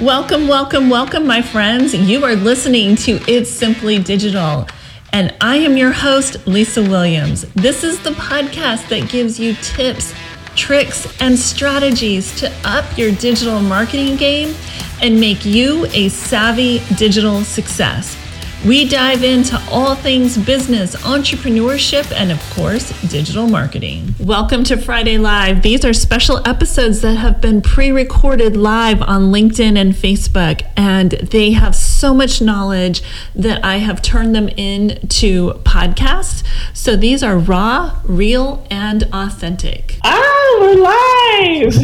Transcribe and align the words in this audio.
Welcome, 0.00 0.46
welcome, 0.46 0.90
welcome, 0.90 1.26
my 1.26 1.40
friends. 1.40 1.94
You 1.94 2.22
are 2.26 2.36
listening 2.36 2.96
to 2.96 3.12
It's 3.26 3.48
Simply 3.48 3.98
Digital, 3.98 4.68
and 5.14 5.34
I 5.40 5.56
am 5.56 5.78
your 5.78 5.90
host, 5.90 6.46
Lisa 6.46 6.82
Williams. 6.82 7.50
This 7.54 7.82
is 7.82 7.98
the 8.02 8.10
podcast 8.10 8.90
that 8.90 9.08
gives 9.08 9.40
you 9.40 9.54
tips, 9.54 10.12
tricks, 10.54 11.06
and 11.22 11.38
strategies 11.38 12.38
to 12.40 12.52
up 12.62 12.98
your 12.98 13.10
digital 13.10 13.62
marketing 13.62 14.18
game 14.18 14.54
and 15.00 15.18
make 15.18 15.46
you 15.46 15.86
a 15.94 16.10
savvy 16.10 16.80
digital 16.96 17.42
success. 17.42 18.18
We 18.64 18.88
dive 18.88 19.22
into 19.22 19.60
all 19.70 19.94
things 19.94 20.36
business, 20.38 20.96
entrepreneurship, 20.96 22.10
and 22.10 22.32
of 22.32 22.40
course, 22.50 22.90
digital 23.02 23.46
marketing. 23.46 24.14
Welcome 24.18 24.64
to 24.64 24.76
Friday 24.76 25.18
Live. 25.18 25.62
These 25.62 25.84
are 25.84 25.92
special 25.92 26.40
episodes 26.48 27.02
that 27.02 27.16
have 27.16 27.40
been 27.40 27.60
pre 27.60 27.92
recorded 27.92 28.56
live 28.56 29.02
on 29.02 29.30
LinkedIn 29.30 29.78
and 29.78 29.92
Facebook, 29.92 30.62
and 30.76 31.12
they 31.12 31.52
have 31.52 31.76
so 31.76 32.12
much 32.14 32.40
knowledge 32.40 33.02
that 33.36 33.64
I 33.64 33.76
have 33.76 34.02
turned 34.02 34.34
them 34.34 34.48
into 34.48 35.52
podcasts. 35.62 36.42
So 36.72 36.96
these 36.96 37.22
are 37.22 37.38
raw, 37.38 38.00
real, 38.04 38.66
and 38.70 39.04
authentic. 39.12 39.98
Ah, 40.02 40.56
we're 40.60 40.76
live! 40.76 41.74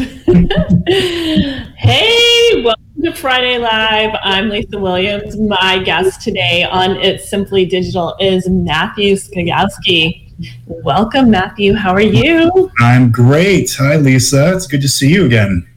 hey, 1.77 2.65
welcome 3.03 3.15
to 3.15 3.21
Friday 3.21 3.57
Live. 3.57 4.17
I'm 4.23 4.47
Lisa 4.47 4.79
Williams. 4.79 5.37
My 5.37 5.77
guest 5.83 6.21
today 6.21 6.63
on 6.63 6.91
It's 7.01 7.29
Simply 7.29 7.65
Digital 7.65 8.15
is 8.17 8.47
Matthew 8.47 9.15
Skagowski. 9.15 10.31
Welcome, 10.67 11.29
Matthew. 11.29 11.73
How 11.73 11.91
are 11.91 11.99
you? 11.99 12.71
I'm 12.79 13.11
great. 13.11 13.75
Hi, 13.77 13.97
Lisa. 13.97 14.55
It's 14.55 14.67
good 14.67 14.81
to 14.81 14.87
see 14.87 15.09
you 15.11 15.25
again. 15.25 15.67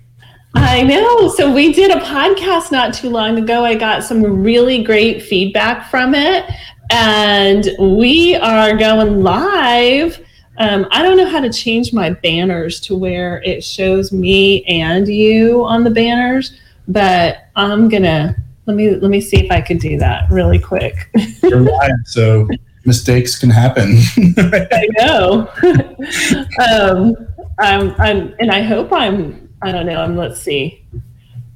I 0.55 0.85
know. 0.85 1.29
So, 1.31 1.53
we 1.53 1.73
did 1.73 1.91
a 1.91 2.01
podcast 2.01 2.71
not 2.71 2.95
too 2.95 3.11
long 3.11 3.39
ago. 3.39 3.65
I 3.65 3.75
got 3.75 4.05
some 4.05 4.23
really 4.23 4.85
great 4.85 5.21
feedback 5.21 5.91
from 5.91 6.15
it, 6.15 6.49
and 6.93 7.69
we 7.81 8.37
are 8.37 8.77
going 8.77 9.25
live. 9.25 10.25
Um, 10.59 10.87
I 10.93 11.03
don't 11.03 11.17
know 11.17 11.29
how 11.29 11.41
to 11.41 11.53
change 11.53 11.93
my 11.93 12.11
banners 12.11 12.79
to 12.83 12.97
where 12.97 13.43
it 13.43 13.65
shows 13.65 14.13
me 14.13 14.63
and 14.65 15.09
you 15.09 15.65
on 15.65 15.83
the 15.83 15.91
banners 15.91 16.53
but 16.89 17.49
I'm 17.57 17.89
gonna 17.89 18.37
let 18.67 18.77
me 18.77 18.91
let 18.91 19.11
me 19.11 19.21
see 19.21 19.39
if 19.39 19.51
I 19.51 19.61
can 19.61 19.79
do 19.79 19.97
that 19.99 20.31
really 20.31 20.59
quick. 20.59 21.09
You're 21.43 21.61
live, 21.61 21.91
so 22.05 22.49
mistakes 22.85 23.39
can 23.39 23.51
happen. 23.51 23.97
I 24.39 24.89
know. 24.99 25.49
um, 26.71 27.17
I'm, 27.59 27.95
I'm, 28.01 28.35
and 28.39 28.51
I 28.51 28.63
hope 28.63 28.93
I'm. 28.93 29.49
I 29.63 29.73
don't 29.73 29.87
know. 29.87 30.01
I'm. 30.01 30.17
Let's 30.17 30.41
see. 30.41 30.85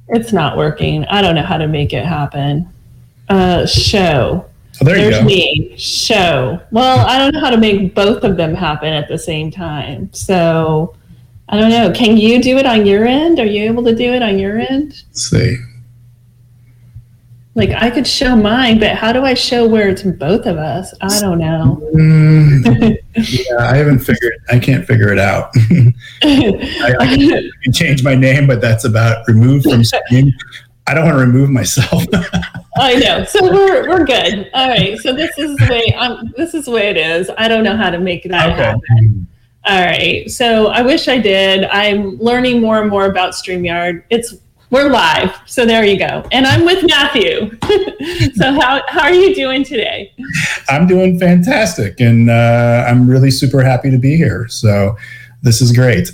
It's 0.09 0.33
not 0.33 0.57
working. 0.57 1.05
I 1.05 1.21
don't 1.21 1.35
know 1.35 1.43
how 1.43 1.57
to 1.57 1.67
make 1.67 1.93
it 1.93 2.05
happen. 2.05 2.69
Uh, 3.29 3.65
show. 3.65 4.45
Oh, 4.81 4.85
there 4.85 4.95
There's 4.95 5.15
you 5.15 5.21
go. 5.21 5.25
me. 5.25 5.77
Show. 5.77 6.61
Well, 6.71 7.05
I 7.05 7.17
don't 7.17 7.33
know 7.33 7.39
how 7.39 7.49
to 7.49 7.57
make 7.57 7.93
both 7.93 8.23
of 8.23 8.37
them 8.37 8.55
happen 8.55 8.93
at 8.93 9.07
the 9.07 9.17
same 9.17 9.51
time. 9.51 10.11
So 10.13 10.95
I 11.51 11.59
don't 11.59 11.69
know. 11.69 11.91
Can 11.91 12.15
you 12.15 12.41
do 12.41 12.57
it 12.57 12.65
on 12.65 12.85
your 12.85 13.05
end? 13.05 13.39
Are 13.39 13.45
you 13.45 13.65
able 13.65 13.83
to 13.83 13.93
do 13.93 14.13
it 14.13 14.23
on 14.23 14.39
your 14.39 14.57
end? 14.57 15.03
Let's 15.09 15.29
see. 15.29 15.57
Like 17.53 17.71
I 17.71 17.89
could 17.89 18.07
show 18.07 18.37
mine, 18.37 18.79
but 18.79 18.95
how 18.95 19.11
do 19.11 19.25
I 19.25 19.33
show 19.33 19.67
where 19.67 19.89
it's 19.89 20.03
both 20.03 20.45
of 20.45 20.57
us? 20.57 20.93
I 21.01 21.19
don't 21.19 21.37
know. 21.37 21.81
Mm, 21.93 22.97
yeah, 23.15 23.57
I 23.59 23.75
haven't 23.75 23.99
figured. 23.99 24.35
I 24.49 24.57
can't 24.57 24.87
figure 24.87 25.11
it 25.11 25.19
out. 25.19 25.51
I, 26.23 26.95
I, 26.97 27.17
can, 27.17 27.51
change 27.73 28.05
my 28.05 28.15
name, 28.15 28.47
but 28.47 28.61
that's 28.61 28.85
about 28.85 29.27
removed 29.27 29.65
from 29.65 29.83
screen. 29.83 30.33
I 30.87 30.93
don't 30.93 31.03
want 31.03 31.17
to 31.17 31.25
remove 31.25 31.49
myself. 31.49 32.05
I 32.77 32.95
know. 32.95 33.25
So 33.25 33.43
we're 33.43 33.89
we're 33.89 34.05
good. 34.05 34.49
All 34.53 34.69
right. 34.69 34.97
So 34.99 35.13
this 35.13 35.37
is 35.37 35.57
the 35.57 35.67
way 35.69 35.93
I'm. 35.97 36.33
This 36.37 36.53
is 36.53 36.65
the 36.65 36.71
way 36.71 36.87
it 36.87 36.97
is. 36.97 37.29
I 37.37 37.49
don't 37.49 37.65
know 37.65 37.75
how 37.75 37.89
to 37.89 37.99
make 37.99 38.23
that 38.23 38.51
okay. 38.51 38.63
happen. 38.63 39.27
All 39.65 39.79
right. 39.79 40.29
So 40.29 40.67
I 40.67 40.81
wish 40.81 41.07
I 41.07 41.19
did. 41.19 41.65
I'm 41.65 42.17
learning 42.17 42.61
more 42.61 42.81
and 42.81 42.89
more 42.89 43.05
about 43.05 43.33
StreamYard. 43.33 44.03
It's 44.09 44.35
we're 44.71 44.89
live. 44.89 45.37
So 45.45 45.65
there 45.65 45.83
you 45.83 45.99
go. 45.99 46.25
And 46.31 46.47
I'm 46.47 46.63
with 46.63 46.85
Matthew. 46.87 47.57
so 48.35 48.53
how, 48.53 48.81
how 48.87 49.01
are 49.01 49.13
you 49.13 49.35
doing 49.35 49.65
today? 49.65 50.13
I'm 50.69 50.87
doing 50.87 51.19
fantastic. 51.19 51.99
And 51.99 52.29
uh, 52.29 52.85
I'm 52.87 53.05
really 53.05 53.31
super 53.31 53.61
happy 53.61 53.91
to 53.91 53.97
be 53.97 54.15
here. 54.15 54.47
So 54.47 54.95
this 55.41 55.61
is 55.61 55.73
great. 55.73 56.09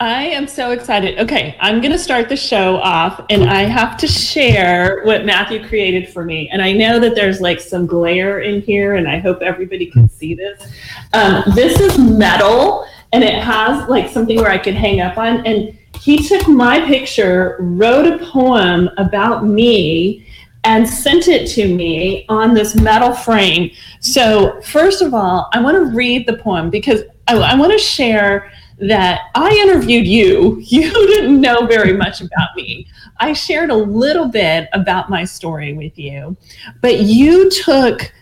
I 0.00 0.26
am 0.26 0.46
so 0.46 0.70
excited. 0.70 1.18
Okay, 1.18 1.56
I'm 1.58 1.80
going 1.80 1.90
to 1.90 1.98
start 1.98 2.28
the 2.28 2.36
show 2.36 2.76
off 2.76 3.20
and 3.30 3.50
I 3.50 3.62
have 3.62 3.96
to 3.96 4.06
share 4.06 5.02
what 5.02 5.24
Matthew 5.24 5.66
created 5.66 6.08
for 6.08 6.24
me. 6.24 6.48
And 6.50 6.62
I 6.62 6.70
know 6.70 7.00
that 7.00 7.16
there's 7.16 7.40
like 7.40 7.58
some 7.58 7.84
glare 7.84 8.40
in 8.40 8.62
here 8.62 8.94
and 8.94 9.08
I 9.08 9.18
hope 9.18 9.42
everybody 9.42 9.86
can 9.86 10.08
see 10.08 10.34
this. 10.34 10.72
Um, 11.14 11.42
this 11.56 11.80
is 11.80 11.98
metal 11.98 12.86
and 13.12 13.24
it 13.24 13.42
has 13.42 13.88
like 13.88 14.08
something 14.08 14.36
where 14.36 14.52
I 14.52 14.58
could 14.58 14.74
hang 14.74 15.00
up 15.00 15.18
on. 15.18 15.44
And 15.44 15.76
he 16.00 16.18
took 16.28 16.46
my 16.46 16.80
picture, 16.86 17.56
wrote 17.58 18.06
a 18.06 18.24
poem 18.24 18.90
about 18.98 19.46
me, 19.46 20.24
and 20.62 20.88
sent 20.88 21.26
it 21.26 21.48
to 21.48 21.74
me 21.74 22.24
on 22.28 22.54
this 22.54 22.76
metal 22.76 23.12
frame. 23.12 23.70
So, 24.00 24.60
first 24.62 25.02
of 25.02 25.14
all, 25.14 25.48
I 25.52 25.60
want 25.60 25.76
to 25.76 25.96
read 25.96 26.26
the 26.26 26.36
poem 26.36 26.68
because 26.68 27.02
I, 27.26 27.36
I 27.36 27.54
want 27.56 27.72
to 27.72 27.78
share 27.78 28.52
that 28.80 29.30
I 29.34 29.50
interviewed 29.50 30.06
you. 30.06 30.62
You 30.68 30.92
didn't 30.92 31.40
know 31.40 31.66
very 31.66 31.92
much 31.92 32.20
about 32.20 32.54
me. 32.56 32.86
I 33.18 33.32
shared 33.32 33.70
a 33.70 33.76
little 33.76 34.28
bit 34.28 34.68
about 34.72 35.10
my 35.10 35.24
story 35.24 35.72
with 35.72 35.98
you, 35.98 36.36
but 36.82 37.00
you 37.00 37.50
took 37.50 38.12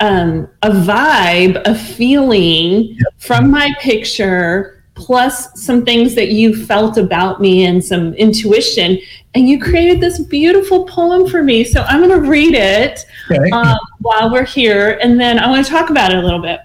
um, 0.00 0.48
a 0.62 0.70
vibe, 0.70 1.60
a 1.64 1.74
feeling 1.74 2.98
from 3.18 3.50
my 3.50 3.74
picture, 3.80 4.84
plus 4.94 5.60
some 5.60 5.84
things 5.84 6.14
that 6.14 6.28
you 6.28 6.54
felt 6.54 6.98
about 6.98 7.40
me 7.40 7.64
and 7.64 7.84
some 7.84 8.14
intuition, 8.14 8.98
and 9.34 9.48
you 9.48 9.60
created 9.60 10.00
this 10.00 10.20
beautiful 10.20 10.84
poem 10.84 11.26
for 11.26 11.42
me. 11.42 11.64
So 11.64 11.82
I'm 11.82 12.06
going 12.06 12.22
to 12.22 12.28
read 12.28 12.54
it 12.54 13.04
okay. 13.30 13.50
um, 13.50 13.78
while 14.00 14.30
we're 14.30 14.44
here, 14.44 14.98
and 15.02 15.18
then 15.18 15.38
I 15.38 15.48
want 15.48 15.64
to 15.64 15.70
talk 15.70 15.90
about 15.90 16.12
it 16.12 16.18
a 16.18 16.22
little 16.22 16.42
bit. 16.42 16.60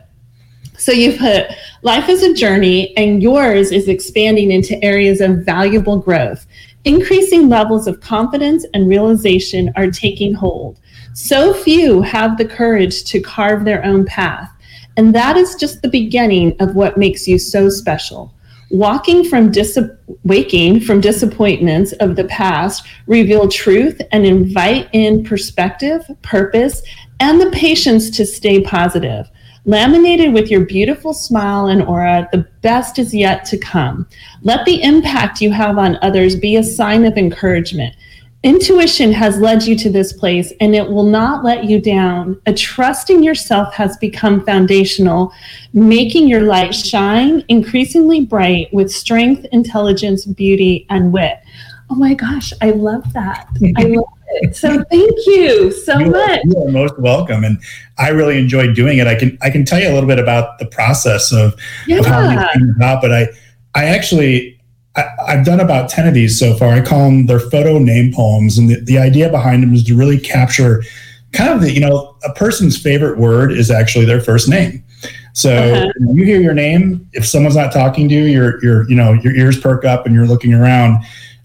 So 0.80 0.94
you 0.94 1.18
put 1.18 1.48
life 1.82 2.08
is 2.08 2.24
a 2.24 2.34
journey, 2.34 2.96
and 2.96 3.22
yours 3.22 3.72
is 3.72 3.90
expanding 3.90 4.52
into 4.52 4.82
areas 4.84 5.20
of 5.20 5.46
valuable 5.46 6.00
growth. 6.00 6.46
Increasing 6.86 7.50
levels 7.50 7.86
of 7.86 8.00
confidence 8.00 8.66
and 8.74 8.88
realization 8.88 9.74
are 9.76 9.92
taking 9.92 10.34
hold. 10.34 10.80
So 11.14 11.54
few 11.54 12.02
have 12.02 12.38
the 12.38 12.46
courage 12.46 13.04
to 13.06 13.20
carve 13.20 13.66
their 13.66 13.84
own 13.84 14.06
path. 14.06 14.50
And 14.96 15.14
that 15.14 15.36
is 15.36 15.56
just 15.56 15.82
the 15.82 15.90
beginning 15.90 16.56
of 16.62 16.76
what 16.76 16.98
makes 16.98 17.28
you 17.28 17.38
so 17.38 17.70
special. 17.70 18.34
Walking 18.72 19.26
from 19.26 19.52
dis- 19.52 19.78
waking 20.24 20.80
from 20.80 21.02
disappointments 21.02 21.92
of 21.94 22.16
the 22.16 22.26
past, 22.26 22.88
reveal 23.06 23.50
truth 23.50 24.00
and 24.14 24.26
invite 24.26 24.88
in 24.94 25.26
perspective, 25.26 26.10
purpose, 26.22 26.84
and 27.20 27.42
the 27.42 27.52
patience 27.52 28.10
to 28.12 28.26
stay 28.26 28.62
positive. 28.62 29.30
Laminated 29.69 30.34
with 30.34 30.50
your 30.50 30.66
beautiful 30.66 31.13
smile 31.13 31.68
and 31.68 31.84
aura, 31.84 32.28
the 32.31 32.40
best 32.63 32.97
is 32.97 33.13
yet 33.13 33.46
to 33.46 33.57
come. 33.59 34.07
Let 34.41 34.66
the 34.66 34.81
impact 34.81 35.41
you 35.41 35.52
have 35.52 35.78
on 35.78 36.00
others 36.02 36.35
be 36.35 36.56
a 36.56 36.63
sign 36.63 37.06
of 37.06 37.18
encouragement. 37.18 37.96
Intuition 38.41 39.12
has 39.12 39.38
led 39.38 39.62
you 39.62 39.78
to 39.78 39.91
this 39.91 40.12
place 40.12 40.52
and 40.59 40.74
it 40.74 40.90
will 40.90 41.03
not 41.03 41.44
let 41.44 41.66
you 41.66 41.80
down. 41.80 42.41
A 42.47 42.53
trust 42.53 43.12
in 43.12 43.22
yourself 43.22 43.72
has 43.75 43.96
become 43.97 44.44
foundational, 44.44 45.31
making 45.72 46.28
your 46.28 46.41
light 46.41 46.74
shine 46.74 47.46
increasingly 47.47 48.25
bright 48.25 48.74
with 48.74 48.91
strength, 48.91 49.46
intelligence, 49.51 50.25
beauty, 50.25 50.88
and 50.90 51.13
wit. 51.13 51.41
Oh 51.91 51.96
my 51.96 52.16
gosh, 52.16 52.53
I 52.59 52.72
love 52.72 53.13
that. 53.13 53.47
I 53.53 53.59
mm-hmm. 53.59 53.97
love 53.97 54.19
it. 54.31 54.56
So 54.56 54.84
thank 54.86 55.12
you 55.26 55.72
so 55.72 56.00
you 56.00 56.12
much. 56.12 56.40
Are, 56.40 56.42
you 56.46 56.64
are 56.64 56.72
most 56.72 57.00
welcome, 57.00 57.44
and 57.44 57.60
I 57.98 58.10
really 58.10 58.38
enjoyed 58.38 58.76
doing 58.76 58.98
it. 58.98 59.08
I 59.08 59.16
can 59.16 59.38
I 59.42 59.50
can 59.50 59.66
tell 59.66 59.80
you 59.80 59.90
a 59.90 59.94
little 59.94 60.08
bit 60.08 60.20
about 60.20 60.60
the 60.60 60.66
process 60.66 61.31
of, 61.31 61.56
yeah. 61.88 62.00
of 62.00 62.06
how 62.06 62.28
these 62.28 62.48
came 62.54 62.74
about, 62.76 63.02
but 63.02 63.12
I 63.12 63.28
I 63.76 63.86
actually 63.86 64.60
I, 64.96 65.08
have 65.28 65.46
done 65.46 65.60
about 65.60 65.90
ten 65.90 66.08
of 66.08 66.14
these 66.14 66.40
so 66.40 66.56
far. 66.56 66.74
I 66.74 66.81
call 66.81 67.06
them 67.06 67.26
their 67.26 67.40
photo 67.40 67.80
name 67.80 68.14
poems, 68.14 68.58
and 68.58 68.70
the, 68.70 68.80
the 68.81 68.98
idea 68.98 69.30
behind 69.30 69.64
them 69.64 69.74
is 69.74 69.84
to 69.86 69.96
really 69.96 70.20
capture 70.20 70.84
kind 71.32 71.54
of 71.54 71.62
the 71.62 71.72
you 71.72 71.80
know 71.80 72.18
a 72.24 72.34
person's 72.34 72.82
favorite 72.82 73.18
word 73.18 73.52
is 73.52 73.72
actually 73.72 74.06
their 74.06 74.22
first 74.22 74.50
name. 74.50 74.84
So 75.34 75.56
uh-huh. 75.56 75.92
you 76.14 76.25
hear 76.25 76.42
your 76.42 76.56
name, 76.56 77.08
if 77.14 77.25
someone's 77.25 77.56
not 77.56 77.72
talking 77.72 78.10
to 78.10 78.16
you, 78.16 78.24
your 78.24 78.64
your 78.64 78.90
you 78.90 78.96
know 78.96 79.14
your 79.14 79.36
ears 79.36 79.60
perk 79.60 79.86
up 79.86 80.06
and 80.06 80.16
you're 80.16 80.28
looking 80.28 80.54
around 80.54 81.04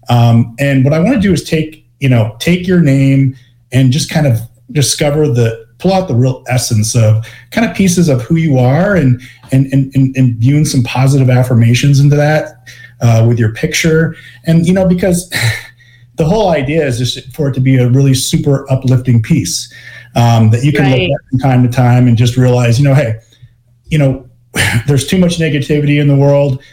um, 0.09 0.55
and 0.59 0.83
what 0.83 0.93
I 0.93 0.99
want 0.99 1.15
to 1.15 1.19
do 1.19 1.33
is 1.33 1.43
take, 1.43 1.84
you 1.99 2.09
know, 2.09 2.35
take 2.39 2.67
your 2.67 2.81
name 2.81 3.35
and 3.71 3.91
just 3.91 4.09
kind 4.09 4.27
of 4.27 4.39
discover 4.71 5.27
the 5.27 5.65
pull 5.77 5.93
out 5.93 6.07
the 6.07 6.15
real 6.15 6.43
essence 6.47 6.95
of 6.95 7.25
kind 7.51 7.69
of 7.69 7.75
pieces 7.75 8.09
of 8.09 8.21
who 8.21 8.35
you 8.35 8.57
are 8.57 8.95
and 8.95 9.21
and 9.51 9.71
and, 9.73 9.93
and, 10.15 10.35
viewing 10.37 10.65
some 10.65 10.81
positive 10.83 11.29
affirmations 11.29 11.99
into 11.99 12.15
that 12.15 12.67
uh, 13.01 13.25
with 13.27 13.37
your 13.37 13.53
picture. 13.53 14.15
And 14.45 14.65
you 14.65 14.73
know, 14.73 14.87
because 14.87 15.29
the 16.15 16.25
whole 16.25 16.49
idea 16.49 16.85
is 16.85 16.97
just 16.97 17.35
for 17.35 17.49
it 17.49 17.53
to 17.53 17.59
be 17.59 17.77
a 17.77 17.89
really 17.89 18.13
super 18.13 18.69
uplifting 18.71 19.21
piece 19.21 19.71
um, 20.15 20.49
that 20.51 20.63
you 20.63 20.71
can 20.71 20.83
right. 20.83 21.09
look 21.09 21.11
at 21.11 21.29
from 21.29 21.39
time 21.39 21.63
to 21.63 21.69
time 21.69 22.07
and 22.07 22.17
just 22.17 22.37
realize, 22.37 22.79
you 22.79 22.85
know, 22.87 22.95
hey, 22.95 23.19
you 23.85 23.97
know, 23.97 24.27
there's 24.87 25.07
too 25.07 25.17
much 25.17 25.37
negativity 25.37 25.99
in 25.99 26.07
the 26.07 26.15
world. 26.15 26.63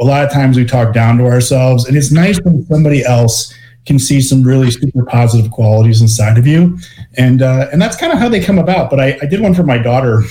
A 0.00 0.04
lot 0.04 0.24
of 0.24 0.32
times 0.32 0.56
we 0.56 0.64
talk 0.64 0.94
down 0.94 1.18
to 1.18 1.24
ourselves, 1.26 1.86
and 1.86 1.96
it's 1.96 2.10
nice 2.10 2.40
when 2.40 2.64
somebody 2.66 3.04
else 3.04 3.52
can 3.86 3.98
see 3.98 4.20
some 4.20 4.42
really 4.42 4.70
super 4.70 5.04
positive 5.04 5.50
qualities 5.50 6.00
inside 6.00 6.38
of 6.38 6.46
you, 6.46 6.78
and 7.14 7.42
uh, 7.42 7.68
and 7.72 7.80
that's 7.80 7.96
kind 7.96 8.12
of 8.12 8.18
how 8.18 8.28
they 8.28 8.42
come 8.42 8.58
about. 8.58 8.90
But 8.90 9.00
I, 9.00 9.18
I 9.22 9.26
did 9.26 9.40
one 9.40 9.54
for 9.54 9.64
my 9.64 9.78
daughter 9.78 10.22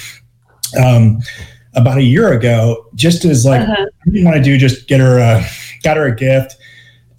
um, 0.81 1.19
about 1.73 1.97
a 1.97 2.03
year 2.03 2.31
ago, 2.31 2.85
just 2.95 3.25
as 3.25 3.45
like 3.45 3.61
uh-huh. 3.61 3.85
I 3.85 4.09
didn't 4.09 4.25
want 4.25 4.37
to 4.37 4.43
do 4.43 4.57
just 4.57 4.87
get 4.87 4.99
her 4.99 5.19
a, 5.19 5.45
got 5.83 5.97
her 5.97 6.05
a 6.05 6.15
gift, 6.15 6.55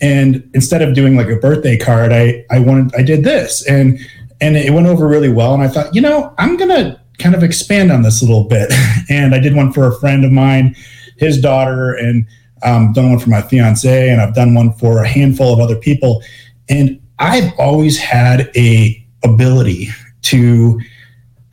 and 0.01 0.49
instead 0.55 0.83
of 0.83 0.95
doing 0.95 1.17
like 1.17 1.29
a 1.29 1.37
birthday 1.37 1.77
card, 1.77 2.13
I 2.13 2.45
I 2.51 2.59
wanted 2.61 2.95
I 2.95 3.03
did 3.03 3.25
this, 3.25 3.67
and 3.67 3.99
and 4.41 4.57
it 4.57 4.73
went 4.73 4.87
over 4.87 5.07
really 5.07 5.31
well, 5.31 5.55
and 5.55 5.63
I 5.63 5.69
thought, 5.69 5.95
you 5.95 6.01
know, 6.01 6.35
I'm 6.39 6.57
gonna 6.57 7.01
kind 7.19 7.35
of 7.35 7.43
expand 7.43 7.93
on 7.93 8.03
this 8.03 8.23
a 8.23 8.25
little 8.25 8.45
bit, 8.45 8.73
and 9.11 9.35
I 9.35 9.39
did 9.39 9.55
one 9.55 9.73
for 9.73 9.87
a 9.87 10.01
friend 10.01 10.25
of 10.25 10.33
mine, 10.33 10.75
his 11.19 11.41
daughter, 11.41 11.93
and 11.93 12.27
um, 12.65 12.93
done 12.93 13.11
one 13.11 13.19
for 13.19 13.31
my 13.31 13.43
fiance, 13.43 14.11
and 14.11 14.21
I've 14.21 14.35
done 14.35 14.55
one 14.55 14.73
for 14.75 15.03
a 15.03 15.09
handful 15.09 15.53
of 15.53 15.61
other 15.61 15.77
people. 15.77 16.23
And 16.69 17.01
I've 17.19 17.53
always 17.59 17.99
had 17.99 18.51
a 18.57 18.99
ability 19.25 19.89
to, 20.23 20.81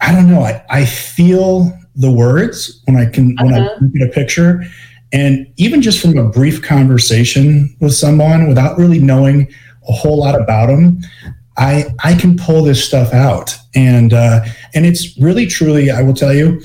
I 0.01 0.13
don't 0.13 0.29
know, 0.29 0.41
I, 0.41 0.63
I 0.69 0.85
feel 0.85 1.71
the 1.95 2.11
words 2.11 2.81
when 2.85 2.95
I 2.95 3.05
can 3.05 3.37
uh-huh. 3.37 3.45
when 3.45 3.53
I 3.53 3.65
uh-huh. 3.65 3.77
look 3.81 3.95
at 4.01 4.09
a 4.09 4.11
picture. 4.11 4.63
And 5.11 5.51
even 5.57 5.81
just 5.81 6.01
from 6.01 6.17
a 6.17 6.29
brief 6.29 6.61
conversation 6.61 7.75
with 7.79 7.93
someone 7.93 8.47
without 8.47 8.77
really 8.77 8.99
knowing 8.99 9.51
a 9.87 9.91
whole 9.91 10.19
lot 10.19 10.39
about 10.39 10.67
them, 10.67 11.01
I 11.57 11.85
I 12.03 12.15
can 12.15 12.37
pull 12.37 12.63
this 12.63 12.83
stuff 12.83 13.13
out. 13.13 13.55
And 13.75 14.13
uh, 14.13 14.45
and 14.73 14.85
it's 14.85 15.17
really 15.17 15.47
truly, 15.47 15.91
I 15.91 16.01
will 16.01 16.13
tell 16.13 16.33
you, 16.33 16.61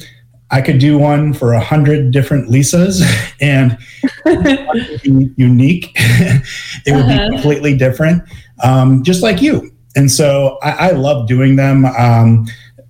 I 0.55 0.62
could 0.62 0.79
do 0.79 0.97
one 0.97 1.33
for 1.33 1.53
a 1.53 1.61
hundred 1.61 2.12
different 2.12 2.49
Lisas, 2.49 3.03
and 3.41 3.77
unique. 5.37 5.91
it 5.97 6.95
would 6.95 7.06
uh-huh. 7.06 7.29
be 7.29 7.35
completely 7.35 7.77
different, 7.77 8.23
um, 8.62 9.03
just 9.03 9.21
like 9.21 9.43
you. 9.43 9.73
And 9.97 10.11
so 10.11 10.59
I, 10.62 10.71
I 10.71 10.91
love 10.93 11.27
doing 11.27 11.56
them. 11.56 11.85
Um, 11.87 12.47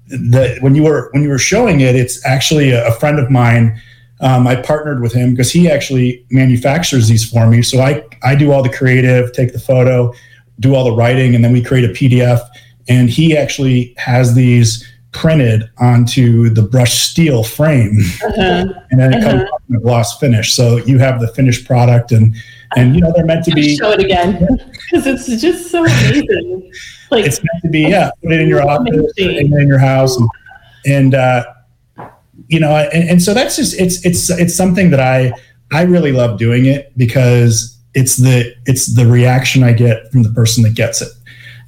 the, 0.08 0.58
when 0.61 0.75
you 0.75 0.82
were 0.82 1.08
when 1.12 1.22
you 1.22 1.31
were 1.31 1.38
showing 1.38 1.81
it, 1.81 1.96
it's 1.96 2.25
actually 2.26 2.70
a, 2.70 2.87
a 2.87 2.93
friend 2.93 3.19
of 3.19 3.31
mine. 3.31 3.81
Um, 4.20 4.46
I 4.46 4.56
partnered 4.56 5.00
with 5.00 5.14
him 5.14 5.31
because 5.31 5.50
he 5.50 5.70
actually 5.70 6.25
manufactures 6.31 7.08
these 7.08 7.28
for 7.28 7.46
me. 7.46 7.62
So 7.62 7.81
I 7.81 8.05
I 8.22 8.34
do 8.34 8.52
all 8.52 8.62
the 8.62 8.69
creative, 8.69 9.32
take 9.32 9.55
the 9.55 9.58
photo, 9.58 10.12
do 10.60 10.75
all 10.75 10.84
the 10.84 10.93
writing, 10.93 11.34
and 11.34 11.43
then 11.43 11.52
we 11.55 11.62
create 11.62 11.84
a 11.84 11.94
PDF. 11.94 12.46
And 12.90 13.08
he 13.08 13.34
actually 13.34 13.94
has 13.96 14.34
these 14.34 14.87
printed 15.14 15.70
onto 15.78 16.50
the 16.50 16.61
brushed 16.61 17.11
steel 17.11 17.43
frame, 17.43 17.99
uh-huh. 18.22 18.66
and 18.90 19.00
then 19.00 19.14
it 19.14 19.25
uh-huh. 19.25 19.38
comes 19.38 19.50
in 19.70 19.76
a 19.76 19.81
gloss 19.81 20.19
finish. 20.19 20.52
So 20.52 20.76
you 20.78 20.99
have 20.99 21.20
the 21.20 21.28
finished 21.28 21.66
product, 21.66 22.12
and 22.12 22.34
and 22.76 22.94
you 22.94 23.00
know 23.00 23.12
they're 23.14 23.25
meant 23.25 23.44
to 23.46 23.55
be. 23.55 23.76
Show 23.76 23.93
it 23.93 24.00
again 24.00 24.46
because 24.90 25.06
it's 25.28 25.40
just 25.40 25.70
so 25.70 25.84
amazing. 25.84 26.72
Like 27.11 27.25
it's 27.25 27.38
meant 27.38 27.62
to 27.62 27.69
be, 27.70 27.82
yeah. 27.82 28.11
Put 28.22 28.32
it 28.32 28.40
in 28.40 28.49
your 28.49 28.69
office, 28.69 29.12
in 29.16 29.50
your 29.66 29.78
house, 29.78 30.16
and, 30.16 30.28
and 30.87 31.14
uh, 31.14 31.44
you 32.49 32.60
know, 32.60 32.76
and, 32.76 33.08
and 33.08 33.22
so 33.22 33.32
that's 33.32 33.56
just 33.56 33.81
it's 33.81 34.05
it's 34.05 34.28
it's 34.31 34.55
something 34.55 34.90
that 34.90 35.00
I 35.00 35.32
I 35.72 35.82
really 35.82 36.12
love 36.12 36.38
doing 36.38 36.67
it 36.67 36.96
because 36.99 37.78
it's 37.94 38.17
the 38.17 38.55
it's 38.67 38.94
the 38.94 39.06
reaction 39.06 39.62
I 39.62 39.72
get 39.72 40.10
from 40.10 40.25
the 40.25 40.31
person 40.31 40.64
that 40.64 40.75
gets 40.75 41.00
it. 41.00 41.08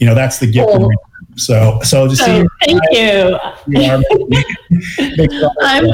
You 0.00 0.06
know, 0.06 0.14
that's 0.14 0.38
the 0.38 0.50
gift. 0.50 0.68
Oh. 0.70 0.90
So, 1.36 1.80
so 1.82 2.08
to 2.08 2.16
see. 2.16 2.24
Oh, 2.24 2.46
thank 2.64 2.82
you. 2.92 3.38
you 3.68 5.50
I'm, 5.60 5.84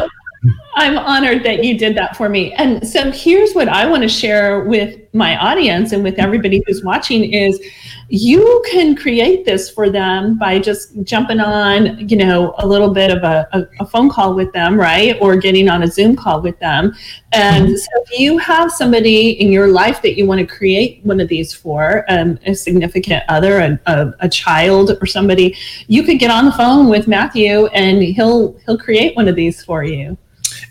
I'm 0.74 0.96
honored 0.96 1.44
that 1.44 1.64
you 1.64 1.76
did 1.76 1.96
that 1.96 2.16
for 2.16 2.28
me. 2.28 2.52
And 2.54 2.86
so 2.86 3.10
here's 3.10 3.52
what 3.52 3.68
I 3.68 3.86
want 3.86 4.02
to 4.02 4.08
share 4.08 4.64
with 4.64 4.98
my 5.12 5.36
audience 5.36 5.92
and 5.92 6.02
with 6.02 6.18
everybody 6.18 6.62
who's 6.66 6.82
watching 6.82 7.34
is 7.34 7.60
you 8.08 8.62
can 8.70 8.96
create 8.96 9.44
this 9.44 9.70
for 9.70 9.90
them 9.90 10.38
by 10.38 10.58
just 10.58 11.02
jumping 11.02 11.40
on, 11.40 12.08
you 12.08 12.16
know, 12.16 12.54
a 12.58 12.66
little 12.66 12.92
bit 12.92 13.10
of 13.10 13.22
a, 13.22 13.46
a, 13.52 13.66
a 13.80 13.86
phone 13.86 14.08
call 14.08 14.34
with 14.34 14.50
them, 14.52 14.80
right? 14.80 15.16
Or 15.20 15.36
getting 15.36 15.68
on 15.68 15.82
a 15.82 15.86
Zoom 15.86 16.16
call 16.16 16.40
with 16.40 16.58
them. 16.58 16.94
And 17.32 17.66
mm-hmm. 17.66 17.74
so 17.74 17.88
if 18.06 18.18
you 18.18 18.38
have 18.38 18.72
somebody 18.72 19.32
in 19.32 19.52
your 19.52 19.68
life 19.68 20.00
that 20.02 20.16
you 20.16 20.26
want 20.26 20.40
to 20.40 20.46
create 20.46 21.00
one 21.04 21.20
of 21.20 21.28
these 21.28 21.52
for, 21.52 22.06
um, 22.08 22.38
a 22.46 22.54
significant 22.54 23.24
other, 23.28 23.58
a, 23.58 23.80
a, 23.86 24.14
a 24.20 24.28
child 24.28 24.96
or 25.00 25.06
somebody, 25.06 25.54
you 25.86 26.02
could 26.02 26.18
get 26.18 26.30
on 26.30 26.46
the 26.46 26.52
phone 26.52 26.88
with 26.88 27.06
Matthew 27.06 27.66
and 27.66 28.02
he'll 28.02 28.52
he'll 28.64 28.78
create 28.78 29.14
one 29.16 29.28
of 29.28 29.36
these 29.36 29.62
for 29.62 29.84
you. 29.84 30.16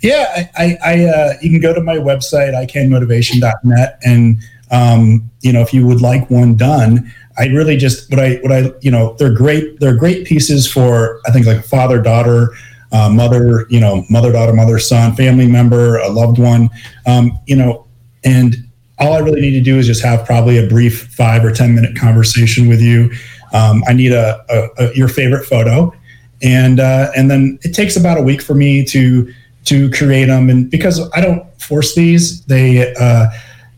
Yeah, 0.01 0.49
I, 0.57 0.77
I 0.83 1.05
uh, 1.05 1.33
you 1.41 1.49
can 1.51 1.61
go 1.61 1.73
to 1.73 1.81
my 1.81 1.97
website, 1.97 2.53
icanmotivation.net, 2.53 3.99
and 4.03 4.41
um, 4.71 5.29
you 5.41 5.53
know, 5.53 5.61
if 5.61 5.73
you 5.73 5.85
would 5.85 6.01
like 6.01 6.29
one 6.29 6.55
done, 6.55 7.11
I 7.37 7.45
really 7.47 7.77
just 7.77 8.09
what 8.09 8.19
I 8.19 8.35
what 8.37 8.51
I 8.51 8.71
you 8.81 8.91
know 8.91 9.15
they're 9.19 9.33
great 9.33 9.79
they're 9.79 9.95
great 9.95 10.25
pieces 10.25 10.71
for 10.71 11.21
I 11.25 11.31
think 11.31 11.45
like 11.45 11.63
father 11.63 12.01
daughter. 12.01 12.53
Uh, 12.93 13.09
mother, 13.09 13.65
you 13.69 13.79
know, 13.79 14.03
mother, 14.09 14.33
daughter, 14.33 14.51
mother, 14.51 14.77
son, 14.77 15.15
family 15.15 15.47
member, 15.47 15.99
a 15.99 16.09
loved 16.09 16.37
one, 16.37 16.69
um, 17.05 17.39
you 17.45 17.55
know, 17.55 17.87
and 18.25 18.69
all 18.99 19.13
I 19.13 19.19
really 19.19 19.39
need 19.39 19.51
to 19.51 19.61
do 19.61 19.77
is 19.77 19.87
just 19.87 20.03
have 20.03 20.25
probably 20.25 20.57
a 20.57 20.67
brief 20.67 21.07
five 21.13 21.45
or 21.45 21.51
10 21.51 21.73
minute 21.73 21.95
conversation 21.95 22.67
with 22.67 22.81
you. 22.81 23.09
Um, 23.53 23.83
I 23.87 23.93
need 23.93 24.11
a, 24.11 24.45
a, 24.49 24.83
a, 24.83 24.93
your 24.93 25.07
favorite 25.07 25.45
photo. 25.45 25.93
And, 26.41 26.79
uh, 26.79 27.11
and 27.15 27.29
then 27.29 27.59
it 27.63 27.73
takes 27.73 27.95
about 27.95 28.17
a 28.17 28.21
week 28.21 28.41
for 28.41 28.53
me 28.53 28.83
to, 28.85 29.33
to 29.65 29.89
create 29.91 30.25
them. 30.25 30.49
And 30.49 30.69
because 30.69 30.99
I 31.13 31.21
don't 31.21 31.45
force 31.61 31.95
these, 31.95 32.43
they, 32.45 32.93
uh, 32.95 33.27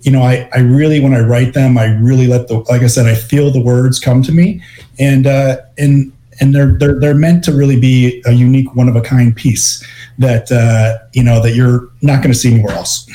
you 0.01 0.11
know, 0.11 0.21
I, 0.21 0.49
I 0.53 0.59
really, 0.59 0.99
when 0.99 1.13
I 1.13 1.19
write 1.19 1.53
them, 1.53 1.77
I 1.77 1.85
really 1.85 2.27
let 2.27 2.47
the, 2.47 2.59
like 2.69 2.81
I 2.81 2.87
said, 2.87 3.05
I 3.05 3.15
feel 3.15 3.51
the 3.51 3.61
words 3.61 3.99
come 3.99 4.21
to 4.23 4.31
me 4.31 4.61
and, 4.99 5.27
uh, 5.27 5.57
and, 5.77 6.11
and 6.39 6.53
they're, 6.53 6.73
they're, 6.77 6.99
they're 6.99 7.15
meant 7.15 7.43
to 7.45 7.53
really 7.53 7.79
be 7.79 8.21
a 8.25 8.31
unique, 8.31 8.75
one 8.75 8.89
of 8.89 8.95
a 8.95 9.01
kind 9.01 9.35
piece 9.35 9.85
that, 10.17 10.51
uh, 10.51 10.97
you 11.13 11.23
know, 11.23 11.41
that 11.41 11.55
you're 11.55 11.89
not 12.01 12.23
going 12.23 12.33
to 12.33 12.37
see 12.37 12.51
anywhere 12.53 12.73
else. 12.73 13.09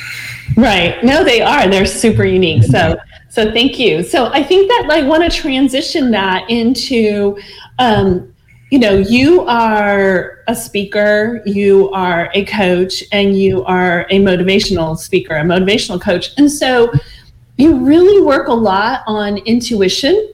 Right. 0.56 1.02
No, 1.02 1.24
they 1.24 1.42
are. 1.42 1.68
They're 1.68 1.84
super 1.84 2.24
unique. 2.24 2.64
So, 2.64 2.96
so 3.28 3.52
thank 3.52 3.78
you. 3.78 4.02
So 4.02 4.26
I 4.32 4.42
think 4.42 4.68
that 4.68 4.88
I 4.90 5.02
want 5.02 5.30
to 5.30 5.36
transition 5.36 6.10
that 6.12 6.48
into, 6.48 7.38
um, 7.78 8.32
you 8.70 8.78
know, 8.78 8.98
you 8.98 9.42
are 9.46 10.44
a 10.46 10.54
speaker, 10.54 11.42
you 11.46 11.90
are 11.90 12.30
a 12.34 12.44
coach, 12.44 13.02
and 13.12 13.38
you 13.38 13.64
are 13.64 14.02
a 14.10 14.18
motivational 14.18 14.96
speaker, 14.98 15.34
a 15.36 15.42
motivational 15.42 16.00
coach. 16.00 16.30
And 16.36 16.50
so 16.50 16.92
you 17.56 17.76
really 17.84 18.22
work 18.22 18.48
a 18.48 18.52
lot 18.52 19.02
on 19.06 19.38
intuition. 19.38 20.32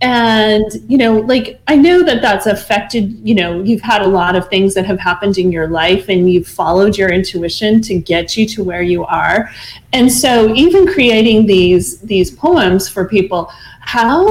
And, 0.00 0.70
you 0.88 0.98
know, 0.98 1.20
like 1.20 1.60
I 1.68 1.76
know 1.76 2.02
that 2.02 2.20
that's 2.20 2.46
affected, 2.46 3.16
you 3.26 3.34
know, 3.34 3.62
you've 3.62 3.80
had 3.80 4.02
a 4.02 4.06
lot 4.06 4.36
of 4.36 4.48
things 4.48 4.74
that 4.74 4.84
have 4.84 4.98
happened 4.98 5.38
in 5.38 5.50
your 5.50 5.68
life 5.68 6.08
and 6.08 6.30
you've 6.30 6.48
followed 6.48 6.98
your 6.98 7.10
intuition 7.10 7.80
to 7.82 7.98
get 7.98 8.36
you 8.36 8.46
to 8.48 8.64
where 8.64 8.82
you 8.82 9.04
are. 9.04 9.50
And 9.92 10.12
so 10.12 10.52
even 10.54 10.86
creating 10.86 11.46
these 11.46 12.00
these 12.00 12.30
poems 12.30 12.88
for 12.88 13.08
people, 13.08 13.50
how 13.80 14.28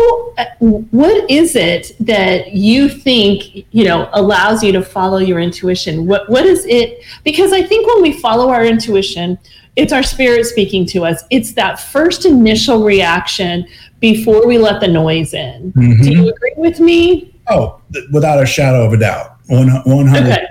what 0.60 1.30
is 1.30 1.56
it 1.56 1.96
that 2.02 2.52
you 2.52 2.90
think 2.90 3.66
you 3.72 3.86
know 3.86 4.10
allows 4.14 4.64
you 4.64 4.72
to 4.74 4.82
follow 4.82 5.18
your 5.18 5.40
intuition? 5.40 6.06
What 6.06 6.30
what 6.30 6.46
is 6.46 6.66
it? 6.66 7.04
Because 7.24 7.54
i 7.54 7.64
think 7.64 7.88
when 7.88 8.02
we 8.02 8.20
follow 8.20 8.50
our 8.50 8.66
intuition 8.66 9.40
it's 9.76 9.92
our 9.92 10.04
spirit 10.04 10.46
speaking 10.46 10.86
to 10.88 11.04
us. 11.06 11.24
It's 11.32 11.54
that 11.54 11.80
first 11.80 12.26
initial 12.26 12.84
reaction 12.84 13.66
before 14.04 14.46
we 14.46 14.58
let 14.58 14.82
the 14.82 14.88
noise 14.88 15.34
in 15.34 15.72
mm-hmm. 15.72 16.02
do 16.02 16.12
you 16.12 16.30
agree 16.30 16.54
with 16.58 16.82
me 16.82 17.34
oh 17.50 17.80
without 18.12 18.44
a 18.44 18.46
shadow 18.46 18.86
of 18.86 18.92
a 18.92 18.98
doubt 18.98 19.38
100 19.48 20.22
okay. 20.22 20.46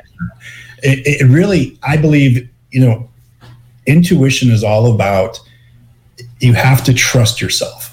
it, 0.83 1.21
it 1.21 1.27
really 1.27 1.79
i 1.83 1.95
believe 1.95 2.49
you 2.71 2.81
know 2.81 3.07
intuition 3.87 4.51
is 4.51 4.65
all 4.65 4.95
about 4.95 5.39
you 6.41 6.55
have 6.55 6.83
to 6.83 6.95
trust 6.95 7.43
yourself 7.43 7.93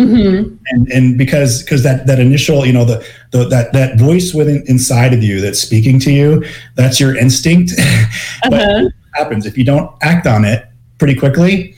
Mm-hmm. 0.00 0.56
And 0.68 0.88
and 0.88 1.18
because 1.18 1.62
because 1.62 1.82
that 1.82 2.06
that 2.06 2.18
initial 2.18 2.64
you 2.64 2.72
know 2.72 2.86
the, 2.86 3.06
the 3.32 3.44
that 3.48 3.74
that 3.74 3.98
voice 3.98 4.32
within 4.32 4.64
inside 4.66 5.12
of 5.12 5.22
you 5.22 5.42
that's 5.42 5.58
speaking 5.58 5.98
to 6.00 6.10
you 6.10 6.42
that's 6.74 6.98
your 6.98 7.14
instinct. 7.18 7.72
uh-huh. 7.78 8.88
happens 9.14 9.44
if 9.44 9.58
you 9.58 9.64
don't 9.64 9.94
act 10.00 10.26
on 10.26 10.46
it 10.46 10.64
pretty 10.96 11.14
quickly, 11.14 11.74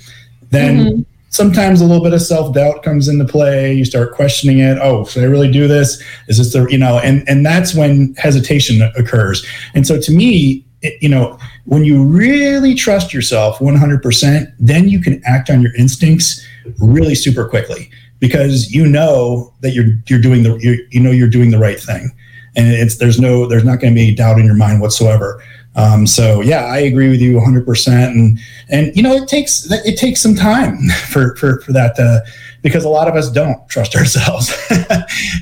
then 0.50 0.76
mm-hmm. 0.76 1.11
Sometimes 1.32 1.80
a 1.80 1.84
little 1.84 2.04
bit 2.04 2.12
of 2.12 2.22
self 2.22 2.54
doubt 2.54 2.84
comes 2.84 3.08
into 3.08 3.24
play. 3.24 3.72
You 3.72 3.84
start 3.84 4.14
questioning 4.14 4.60
it. 4.60 4.78
Oh, 4.80 5.04
should 5.04 5.24
I 5.24 5.26
really 5.26 5.50
do 5.50 5.66
this? 5.66 6.00
Is 6.28 6.38
this 6.38 6.52
the 6.52 6.66
you 6.70 6.78
know? 6.78 6.98
And 6.98 7.28
and 7.28 7.44
that's 7.44 7.74
when 7.74 8.14
hesitation 8.14 8.82
occurs. 8.96 9.44
And 9.74 9.86
so 9.86 10.00
to 10.00 10.12
me, 10.12 10.64
it, 10.82 11.02
you 11.02 11.08
know, 11.08 11.38
when 11.64 11.84
you 11.84 12.04
really 12.04 12.74
trust 12.74 13.14
yourself 13.14 13.58
100%, 13.58 14.52
then 14.58 14.88
you 14.88 15.00
can 15.00 15.22
act 15.24 15.48
on 15.48 15.62
your 15.62 15.74
instincts 15.76 16.44
really 16.78 17.14
super 17.14 17.48
quickly 17.48 17.90
because 18.18 18.72
you 18.72 18.86
know 18.86 19.52
that 19.60 19.70
you're 19.70 19.96
you're 20.06 20.20
doing 20.20 20.42
the 20.42 20.56
you're, 20.58 20.76
you 20.90 21.00
know 21.00 21.10
you're 21.10 21.28
doing 21.28 21.50
the 21.50 21.58
right 21.58 21.80
thing, 21.80 22.10
and 22.56 22.68
it's 22.68 22.98
there's 22.98 23.18
no 23.18 23.46
there's 23.46 23.64
not 23.64 23.80
going 23.80 23.94
to 23.94 23.98
be 23.98 24.14
doubt 24.14 24.38
in 24.38 24.46
your 24.46 24.54
mind 24.54 24.80
whatsoever. 24.80 25.42
Um, 25.74 26.06
so 26.06 26.42
yeah, 26.42 26.64
I 26.66 26.78
agree 26.78 27.08
with 27.08 27.20
you 27.20 27.36
100. 27.36 27.64
percent 27.66 28.14
And 28.14 28.38
and 28.68 28.94
you 28.96 29.02
know 29.02 29.14
it 29.14 29.28
takes 29.28 29.70
it 29.70 29.98
takes 29.98 30.20
some 30.20 30.34
time 30.34 30.78
for 31.08 31.34
for 31.36 31.60
for 31.60 31.72
that 31.72 31.96
to, 31.96 32.22
because 32.62 32.84
a 32.84 32.88
lot 32.88 33.08
of 33.08 33.14
us 33.14 33.30
don't 33.30 33.66
trust 33.68 33.96
ourselves. 33.96 34.54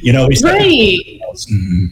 you 0.02 0.12
know, 0.12 0.26
we 0.26 0.36
right. 0.42 0.98
Mm-hmm. 1.32 1.86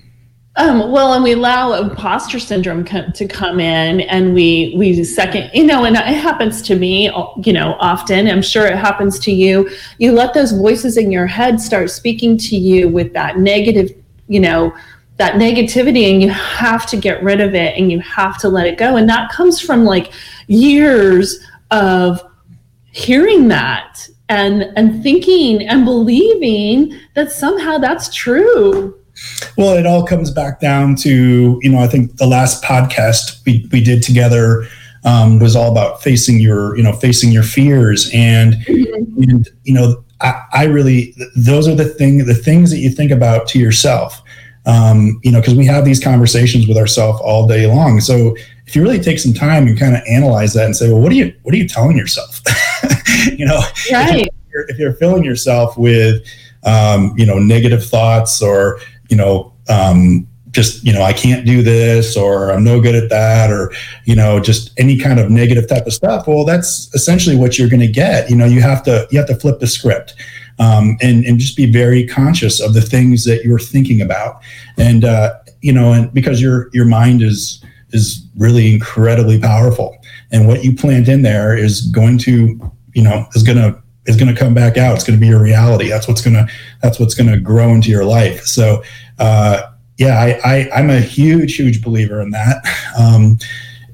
Um, 0.58 0.90
well, 0.90 1.12
and 1.12 1.22
we 1.22 1.34
allow 1.34 1.74
imposter 1.74 2.40
syndrome 2.40 2.84
to 2.84 3.28
come 3.28 3.60
in, 3.60 4.00
and 4.00 4.34
we 4.34 4.74
we 4.76 5.04
second, 5.04 5.52
you 5.54 5.64
know, 5.64 5.84
and 5.84 5.94
it 5.94 6.02
happens 6.02 6.62
to 6.62 6.74
me, 6.74 7.12
you 7.44 7.52
know, 7.52 7.76
often. 7.78 8.26
I'm 8.26 8.42
sure 8.42 8.66
it 8.66 8.76
happens 8.76 9.20
to 9.20 9.30
you. 9.30 9.70
You 9.98 10.10
let 10.10 10.34
those 10.34 10.50
voices 10.50 10.96
in 10.96 11.12
your 11.12 11.28
head 11.28 11.60
start 11.60 11.90
speaking 11.90 12.36
to 12.38 12.56
you 12.56 12.88
with 12.88 13.12
that 13.12 13.38
negative, 13.38 13.92
you 14.26 14.40
know, 14.40 14.74
that 15.18 15.34
negativity, 15.34 16.12
and 16.12 16.22
you 16.22 16.30
have 16.30 16.86
to 16.86 16.96
get 16.96 17.22
rid 17.22 17.40
of 17.40 17.54
it, 17.54 17.76
and 17.76 17.92
you 17.92 18.00
have 18.00 18.38
to 18.38 18.48
let 18.48 18.66
it 18.66 18.78
go, 18.78 18.96
and 18.96 19.08
that 19.08 19.30
comes 19.30 19.60
from 19.60 19.84
like 19.84 20.12
years 20.46 21.44
of 21.70 22.22
hearing 22.90 23.48
that 23.48 24.08
and 24.28 24.72
and 24.76 25.02
thinking 25.02 25.66
and 25.68 25.84
believing 25.84 26.98
that 27.14 27.30
somehow 27.30 27.78
that's 27.78 28.14
true 28.14 28.98
well, 29.56 29.76
it 29.76 29.86
all 29.86 30.06
comes 30.06 30.30
back 30.30 30.60
down 30.60 30.94
to, 30.96 31.58
you 31.60 31.70
know, 31.70 31.78
I 31.78 31.86
think 31.86 32.16
the 32.16 32.26
last 32.26 32.62
podcast 32.62 33.44
we, 33.44 33.68
we 33.72 33.82
did 33.82 34.02
together 34.02 34.66
um, 35.04 35.38
was 35.38 35.56
all 35.56 35.70
about 35.70 36.02
facing 36.02 36.38
your, 36.38 36.76
you 36.76 36.82
know, 36.82 36.92
facing 36.92 37.32
your 37.32 37.42
fears. 37.42 38.10
And, 38.14 38.54
mm-hmm. 38.54 39.22
and 39.22 39.48
you 39.64 39.74
know, 39.74 40.04
I, 40.20 40.42
I, 40.52 40.64
really, 40.64 41.16
those 41.36 41.68
are 41.68 41.74
the 41.74 41.84
thing, 41.84 42.26
the 42.26 42.34
things 42.34 42.70
that 42.70 42.78
you 42.78 42.90
think 42.90 43.10
about 43.10 43.48
to 43.48 43.58
yourself. 43.58 44.22
Um, 44.68 45.18
you 45.24 45.32
know, 45.32 45.40
because 45.40 45.54
we 45.54 45.64
have 45.64 45.84
these 45.84 45.98
conversations 45.98 46.68
with 46.68 46.76
ourselves 46.76 47.20
all 47.24 47.48
day 47.48 47.66
long. 47.66 48.00
So 48.00 48.36
if 48.66 48.76
you 48.76 48.82
really 48.82 49.00
take 49.00 49.18
some 49.18 49.32
time 49.32 49.66
and 49.66 49.78
kind 49.78 49.96
of 49.96 50.02
analyze 50.06 50.52
that 50.52 50.66
and 50.66 50.76
say, 50.76 50.92
well, 50.92 51.00
what 51.00 51.10
are 51.10 51.14
you, 51.14 51.34
what 51.42 51.54
are 51.54 51.58
you 51.58 51.66
telling 51.66 51.96
yourself? 51.96 52.42
you 53.36 53.46
know, 53.46 53.60
right. 53.90 54.26
If 54.26 54.52
you're, 54.52 54.68
if 54.68 54.78
you're 54.78 54.92
filling 54.92 55.24
yourself 55.24 55.78
with, 55.78 56.22
um, 56.64 57.14
you 57.16 57.24
know, 57.24 57.38
negative 57.38 57.84
thoughts 57.84 58.42
or 58.42 58.80
you 59.08 59.16
know, 59.16 59.52
um, 59.68 60.26
just 60.50 60.84
you 60.84 60.92
know, 60.92 61.02
I 61.02 61.12
can't 61.12 61.44
do 61.44 61.62
this, 61.62 62.16
or 62.16 62.50
I'm 62.50 62.64
no 62.64 62.80
good 62.80 62.94
at 62.94 63.10
that, 63.10 63.50
or 63.50 63.72
you 64.04 64.16
know, 64.16 64.40
just 64.40 64.78
any 64.78 64.98
kind 64.98 65.20
of 65.20 65.30
negative 65.30 65.68
type 65.68 65.86
of 65.86 65.92
stuff. 65.92 66.26
Well, 66.26 66.44
that's 66.44 66.92
essentially 66.94 67.36
what 67.36 67.58
you're 67.58 67.68
going 67.68 67.80
to 67.80 67.86
get. 67.86 68.30
You 68.30 68.36
know, 68.36 68.46
you 68.46 68.60
have 68.62 68.82
to 68.84 69.06
you 69.10 69.18
have 69.18 69.28
to 69.28 69.34
flip 69.34 69.60
the 69.60 69.66
script. 69.66 70.14
Um, 70.60 70.96
and 71.00 71.24
and 71.24 71.38
just 71.38 71.56
be 71.56 71.70
very 71.70 72.04
conscious 72.06 72.60
of 72.60 72.74
the 72.74 72.80
things 72.80 73.24
that 73.24 73.44
you're 73.44 73.60
thinking 73.60 74.00
about, 74.00 74.42
and 74.76 75.04
uh, 75.04 75.34
you 75.60 75.72
know, 75.72 75.92
and 75.92 76.12
because 76.12 76.42
your 76.42 76.68
your 76.72 76.84
mind 76.84 77.22
is 77.22 77.64
is 77.90 78.26
really 78.36 78.72
incredibly 78.72 79.38
powerful, 79.38 79.96
and 80.32 80.48
what 80.48 80.64
you 80.64 80.74
plant 80.74 81.08
in 81.08 81.22
there 81.22 81.56
is 81.56 81.82
going 81.92 82.18
to 82.18 82.60
you 82.94 83.02
know 83.02 83.26
is 83.34 83.44
going 83.44 83.58
to 83.58 83.80
is 84.08 84.16
going 84.16 84.34
to 84.34 84.38
come 84.38 84.54
back 84.54 84.76
out. 84.76 84.94
It's 84.94 85.04
going 85.04 85.18
to 85.18 85.20
be 85.20 85.28
your 85.28 85.42
reality. 85.42 85.88
That's 85.88 86.08
what's 86.08 86.22
going 86.22 86.34
to 86.34 86.48
that's 86.82 86.98
what's 86.98 87.14
going 87.14 87.30
to 87.30 87.38
grow 87.38 87.68
into 87.68 87.90
your 87.90 88.04
life. 88.04 88.44
So, 88.44 88.82
uh, 89.18 89.62
yeah, 89.98 90.18
I, 90.18 90.68
I 90.74 90.80
am 90.80 90.90
a 90.90 91.00
huge 91.00 91.56
huge 91.56 91.82
believer 91.82 92.20
in 92.20 92.30
that. 92.30 92.56
Um, 92.98 93.38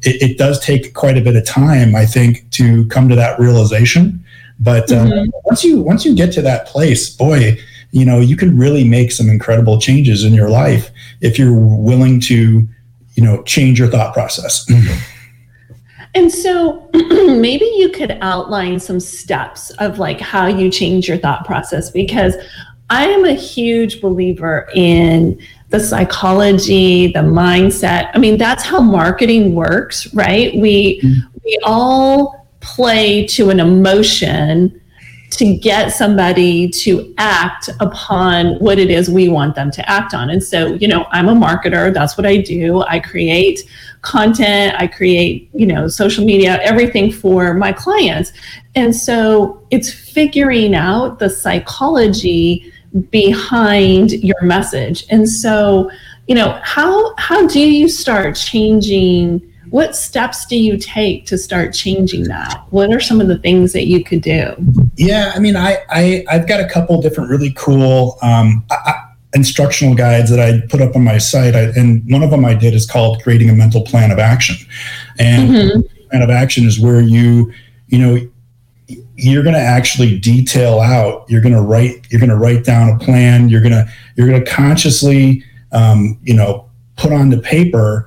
it, 0.03 0.23
it, 0.23 0.39
does 0.39 0.61
take 0.61 0.93
quite 0.93 1.17
a 1.17 1.23
bit 1.23 1.35
of 1.35 1.47
time, 1.47 1.97
I 1.97 2.05
think, 2.05 2.49
to 2.51 2.87
come 2.89 3.09
to 3.09 3.17
that 3.17 3.39
realization. 3.41 4.24
But 4.65 4.91
um, 4.91 5.09
mm-hmm. 5.09 5.31
once 5.45 5.63
you 5.63 5.81
once 5.81 6.05
you 6.05 6.15
get 6.17 6.33
to 6.33 6.43
that 6.43 6.67
place, 6.67 7.15
boy, 7.15 7.59
you 7.93 8.05
know 8.05 8.19
you 8.21 8.37
can 8.37 8.59
really 8.59 8.83
make 8.83 9.13
some 9.13 9.29
incredible 9.29 9.79
changes 9.79 10.25
in 10.25 10.33
your 10.35 10.49
life 10.49 10.91
if 11.21 11.39
you're 11.39 11.55
willing 11.55 12.19
to, 12.23 12.67
you 13.15 13.23
know, 13.23 13.43
change 13.45 13.79
your 13.79 13.89
thought 13.89 14.15
process. 14.15 14.67
And 16.15 16.31
so 16.31 16.89
maybe 16.93 17.65
you 17.77 17.91
could 17.91 18.19
outline 18.21 18.79
some 18.79 19.01
steps 19.01 19.71
of 19.73 19.99
like 19.99 20.21
how 20.21 20.47
you 20.47 20.71
change 20.71 21.09
your 21.09 21.19
thought 21.19 21.45
process 21.45 21.91
because 21.91 22.37
I 22.91 23.07
am 23.07 23.25
a 23.25 23.33
huge 23.33 24.01
believer 24.01 24.69
in 24.75 25.41
the 25.71 25.81
psychology, 25.81 27.09
the 27.09 27.21
mindset. 27.21 28.11
I 28.15 28.19
mean, 28.19 28.39
that's 28.39 28.63
how 28.63 28.81
marketing 28.81 29.55
works, 29.55 30.13
right? 30.15 30.55
We 30.57 31.01
mm-hmm. 31.01 31.27
we 31.45 31.59
all 31.65 32.44
play 32.65 33.27
to 33.27 33.51
an 33.51 33.61
emotion 33.61 34.81
to 35.31 35.57
get 35.57 35.91
somebody 35.91 36.69
to 36.69 37.13
act 37.19 37.69
upon 37.81 38.55
what 38.57 38.79
it 38.79 38.91
is 38.91 39.11
we 39.11 39.29
want 39.29 39.55
them 39.55 39.71
to 39.71 39.89
act 39.89 40.15
on. 40.15 40.31
And 40.31 40.43
so, 40.43 40.75
you 40.75 40.89
know, 40.89 41.07
I'm 41.11 41.29
a 41.29 41.35
marketer, 41.35 41.93
that's 41.93 42.17
what 42.17 42.27
I 42.27 42.39
do. 42.39 42.83
I 42.83 43.01
create 43.01 43.61
content, 44.03 44.77
I 44.79 44.87
create, 44.87 45.51
you 45.53 45.67
know, 45.67 45.89
social 45.89 46.25
media, 46.25 46.61
everything 46.63 47.11
for 47.11 47.55
my 47.55 47.73
clients. 47.73 48.33
And 48.75 48.95
so 48.95 49.67
it's 49.71 49.93
figuring 49.93 50.75
out 50.75 51.19
the 51.19 51.29
psychology 51.29 52.73
behind 53.11 54.13
your 54.13 54.41
message. 54.43 55.05
And 55.11 55.29
so, 55.29 55.91
you 56.29 56.35
know, 56.35 56.61
how 56.63 57.15
how 57.17 57.47
do 57.47 57.61
you 57.61 57.89
start 57.89 58.37
changing 58.37 59.43
what 59.75 59.97
steps 59.97 60.47
do 60.47 60.57
you 60.57 60.77
take 60.77 61.27
to 61.27 61.37
start 61.37 61.75
changing 61.75 62.23
that? 62.29 62.65
What 62.71 62.93
are 62.93 63.01
some 63.01 63.21
of 63.21 63.27
the 63.27 63.39
things 63.39 63.73
that 63.73 63.87
you 63.87 64.05
could 64.05 64.23
do? 64.23 64.55
Yeah, 64.95 65.33
I 65.35 65.41
mean, 65.41 65.57
I, 65.57 65.79
I 65.91 66.25
I've 66.31 66.47
got 66.47 66.61
a 66.61 66.69
couple 66.69 67.03
different 67.03 67.29
really 67.29 67.53
cool 67.57 68.17
um, 68.23 68.65
I, 68.71 69.03
instructional 69.35 69.97
guides 69.97 70.31
that 70.31 70.39
I 70.39 70.65
put 70.69 70.81
up 70.81 70.95
on 70.95 71.03
my 71.03 71.19
site. 71.19 71.57
I, 71.57 71.73
and 71.77 72.09
one 72.09 72.23
of 72.23 72.31
them 72.31 72.45
I 72.45 72.55
did 72.55 72.73
is 72.73 72.89
called 72.89 73.21
creating 73.25 73.51
a 73.51 73.53
mental 73.53 73.83
plan 73.83 74.13
of 74.13 74.21
action. 74.21 74.65
And 75.19 75.51
mm-hmm. 75.51 76.09
plan 76.09 76.23
of 76.23 76.31
action 76.31 76.67
is 76.67 76.79
where 76.79 77.01
you, 77.01 77.53
you 77.89 77.99
know, 77.99 78.31
you're 79.17 79.43
going 79.43 79.57
to 79.57 79.61
actually 79.61 80.21
detail 80.21 80.79
out, 80.79 81.29
you're 81.29 81.41
going 81.41 81.53
to 81.53 81.63
write, 81.63 82.07
you're 82.11 82.21
going 82.21 82.31
to 82.31 82.37
write 82.37 82.65
down 82.65 82.91
a 82.91 82.99
plan. 83.01 83.49
You're 83.49 83.61
going 83.61 83.73
to, 83.73 83.91
you're 84.15 84.29
going 84.29 84.45
to 84.45 84.49
consciously, 84.49 85.43
um, 85.73 86.17
you 86.23 86.35
know, 86.35 86.71
put 86.97 87.13
on 87.13 87.31
the 87.31 87.39
paper, 87.39 88.07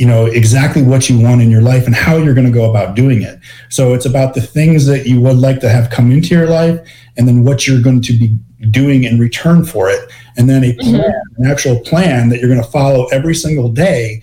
you 0.00 0.06
know, 0.06 0.24
exactly 0.24 0.80
what 0.80 1.10
you 1.10 1.20
want 1.20 1.42
in 1.42 1.50
your 1.50 1.60
life 1.60 1.84
and 1.84 1.94
how 1.94 2.16
you're 2.16 2.32
going 2.32 2.46
to 2.46 2.52
go 2.52 2.70
about 2.70 2.96
doing 2.96 3.20
it. 3.20 3.38
So 3.68 3.92
it's 3.92 4.06
about 4.06 4.32
the 4.32 4.40
things 4.40 4.86
that 4.86 5.06
you 5.06 5.20
would 5.20 5.36
like 5.36 5.60
to 5.60 5.68
have 5.68 5.90
come 5.90 6.10
into 6.10 6.34
your 6.34 6.46
life 6.46 6.80
and 7.18 7.28
then 7.28 7.44
what 7.44 7.66
you're 7.66 7.82
going 7.82 8.00
to 8.00 8.14
be 8.14 8.28
doing 8.70 9.04
in 9.04 9.18
return 9.18 9.62
for 9.62 9.90
it 9.90 10.10
and 10.38 10.48
then 10.48 10.64
a 10.64 10.72
plan, 10.76 11.00
mm-hmm. 11.00 11.42
an 11.42 11.50
actual 11.50 11.78
plan 11.80 12.30
that 12.30 12.40
you're 12.40 12.48
going 12.48 12.62
to 12.62 12.70
follow 12.70 13.08
every 13.08 13.34
single 13.34 13.68
day 13.68 14.22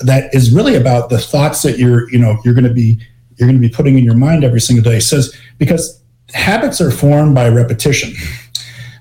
that 0.00 0.34
is 0.34 0.50
really 0.50 0.74
about 0.74 1.08
the 1.08 1.18
thoughts 1.18 1.62
that 1.62 1.78
you're 1.78 2.10
you 2.10 2.18
know 2.18 2.36
you're 2.44 2.54
going 2.54 2.66
to 2.66 2.74
be 2.74 3.00
you're 3.36 3.48
going 3.48 3.60
to 3.60 3.68
be 3.68 3.72
putting 3.72 3.96
in 3.96 4.02
your 4.02 4.16
mind 4.16 4.42
every 4.42 4.60
single 4.60 4.82
day 4.82 4.96
it 4.96 5.02
says 5.02 5.32
because 5.58 6.02
habits 6.34 6.80
are 6.80 6.90
formed 6.90 7.32
by 7.32 7.48
repetition 7.48 8.12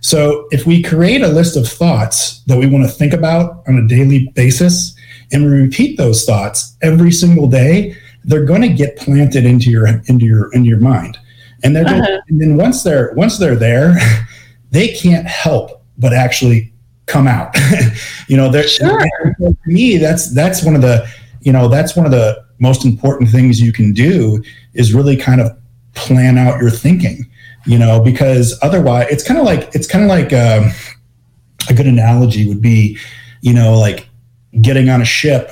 so 0.02 0.48
if 0.52 0.68
we 0.68 0.84
create 0.84 1.24
a 1.24 1.28
list 1.28 1.58
of 1.58 1.68
thoughts 1.68 2.42
that 2.44 2.60
we 2.60 2.68
want 2.68 2.86
to 2.86 2.92
think 2.92 3.12
about 3.12 3.64
on 3.68 3.80
a 3.80 3.88
daily 3.88 4.28
basis 4.36 4.96
and 5.32 5.46
we 5.46 5.52
repeat 5.52 5.98
those 5.98 6.26
thoughts 6.26 6.76
every 6.82 7.12
single 7.12 7.48
day 7.48 7.96
they're 8.24 8.46
going 8.46 8.62
to 8.62 8.70
get 8.70 8.96
planted 8.98 9.46
into 9.46 9.70
your 9.72 9.88
into 9.88 10.26
your 10.26 10.54
into 10.54 10.70
your 10.70 10.80
mind 10.80 11.18
and 11.64 11.76
they're 11.76 11.86
uh-huh. 11.86 11.96
gonna, 11.96 12.24
and 12.30 12.42
then 12.42 12.58
once 12.58 12.84
they're 12.84 13.12
once 13.16 13.38
they're 13.38 13.56
there 13.56 13.96
they 14.72 14.88
can't 14.88 15.28
help 15.28 15.84
but 15.98 16.14
actually 16.14 16.72
come 17.12 17.28
out. 17.28 17.56
you 18.28 18.38
know, 18.38 18.50
there's 18.50 18.72
sure. 18.72 19.00
to 19.38 19.56
me 19.66 19.98
that's 19.98 20.34
that's 20.34 20.64
one 20.64 20.76
of 20.76 20.82
the 20.82 21.08
you 21.42 21.52
know 21.52 21.68
that's 21.68 21.96
one 21.96 22.06
of 22.06 22.12
the 22.12 22.44
most 22.60 22.86
important 22.86 23.30
things 23.30 23.60
you 23.60 23.74
can 23.74 23.94
do 23.94 24.42
is 24.74 24.94
really 24.94 25.18
kind 25.18 25.42
of 25.42 25.52
plan 25.94 26.38
out 26.38 26.60
your 26.60 26.72
thinking. 26.72 27.26
You 27.68 27.78
know, 27.78 28.02
because 28.02 28.58
otherwise 28.64 29.08
it's 29.12 29.24
kind 29.24 29.40
of 29.40 29.46
like 29.46 29.76
it's 29.76 29.86
kind 29.86 30.04
of 30.04 30.10
like 30.10 30.34
um, 30.34 30.72
a 31.70 31.74
good 31.76 31.86
analogy 31.86 32.48
would 32.48 32.62
be, 32.62 32.98
you 33.42 33.54
know, 33.54 33.78
like 33.78 34.10
getting 34.60 34.90
on 34.90 35.02
a 35.02 35.06
ship 35.06 35.52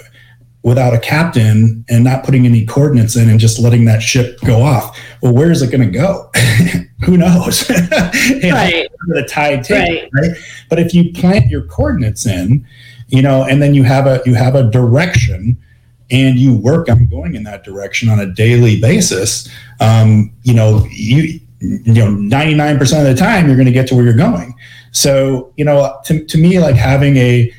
without 0.62 0.94
a 0.94 1.00
captain 1.00 1.86
and 1.88 2.04
not 2.04 2.24
putting 2.24 2.46
any 2.46 2.66
coordinates 2.66 3.16
in 3.16 3.30
and 3.30 3.40
just 3.40 3.60
letting 3.60 3.86
that 3.86 4.02
ship 4.02 4.38
go 4.42 4.62
off. 4.62 5.00
Well, 5.22 5.34
where 5.34 5.52
is 5.52 5.62
it 5.62 5.72
going 5.72 5.90
to 5.90 5.98
go? 5.98 6.30
Who 7.06 7.18
knows? 7.18 7.70
right. 7.70 8.88
the 9.08 9.28
tide 9.30 9.64
takes, 9.64 9.70
right. 9.72 10.10
right? 10.14 10.32
But 10.70 10.80
if 10.80 10.94
you 10.94 11.14
plant 11.14 11.50
your 11.50 11.64
coordinates 11.64 12.26
in, 12.26 12.68
you 13.08 13.22
know, 13.22 13.44
and 13.44 13.62
then 13.62 13.74
you 13.74 13.84
have 13.84 14.06
a 14.06 14.22
you 14.26 14.36
have 14.36 14.56
a 14.56 14.70
direction 14.70 15.58
and 16.12 16.38
you 16.38 16.56
work 16.56 16.90
on 16.90 17.06
going 17.06 17.36
in 17.36 17.44
that 17.44 17.64
direction 17.64 18.10
on 18.10 18.20
a 18.20 18.26
daily 18.26 18.80
basis, 18.80 19.48
um, 19.80 20.32
you 20.44 20.54
know, 20.54 20.86
you 20.92 21.40
you 21.62 21.94
know, 21.94 22.08
99% 22.08 22.82
of 22.82 23.06
the 23.06 23.16
time 23.16 23.48
you're 23.48 23.56
going 23.56 23.66
to 23.66 23.72
get 23.72 23.88
to 23.88 23.96
where 23.96 24.06
you're 24.06 24.14
going. 24.14 24.56
So, 24.92 25.52
you 25.58 25.66
know, 25.66 26.00
to, 26.06 26.24
to 26.24 26.38
me, 26.38 26.60
like 26.60 26.76
having 26.76 27.18
a 27.18 27.52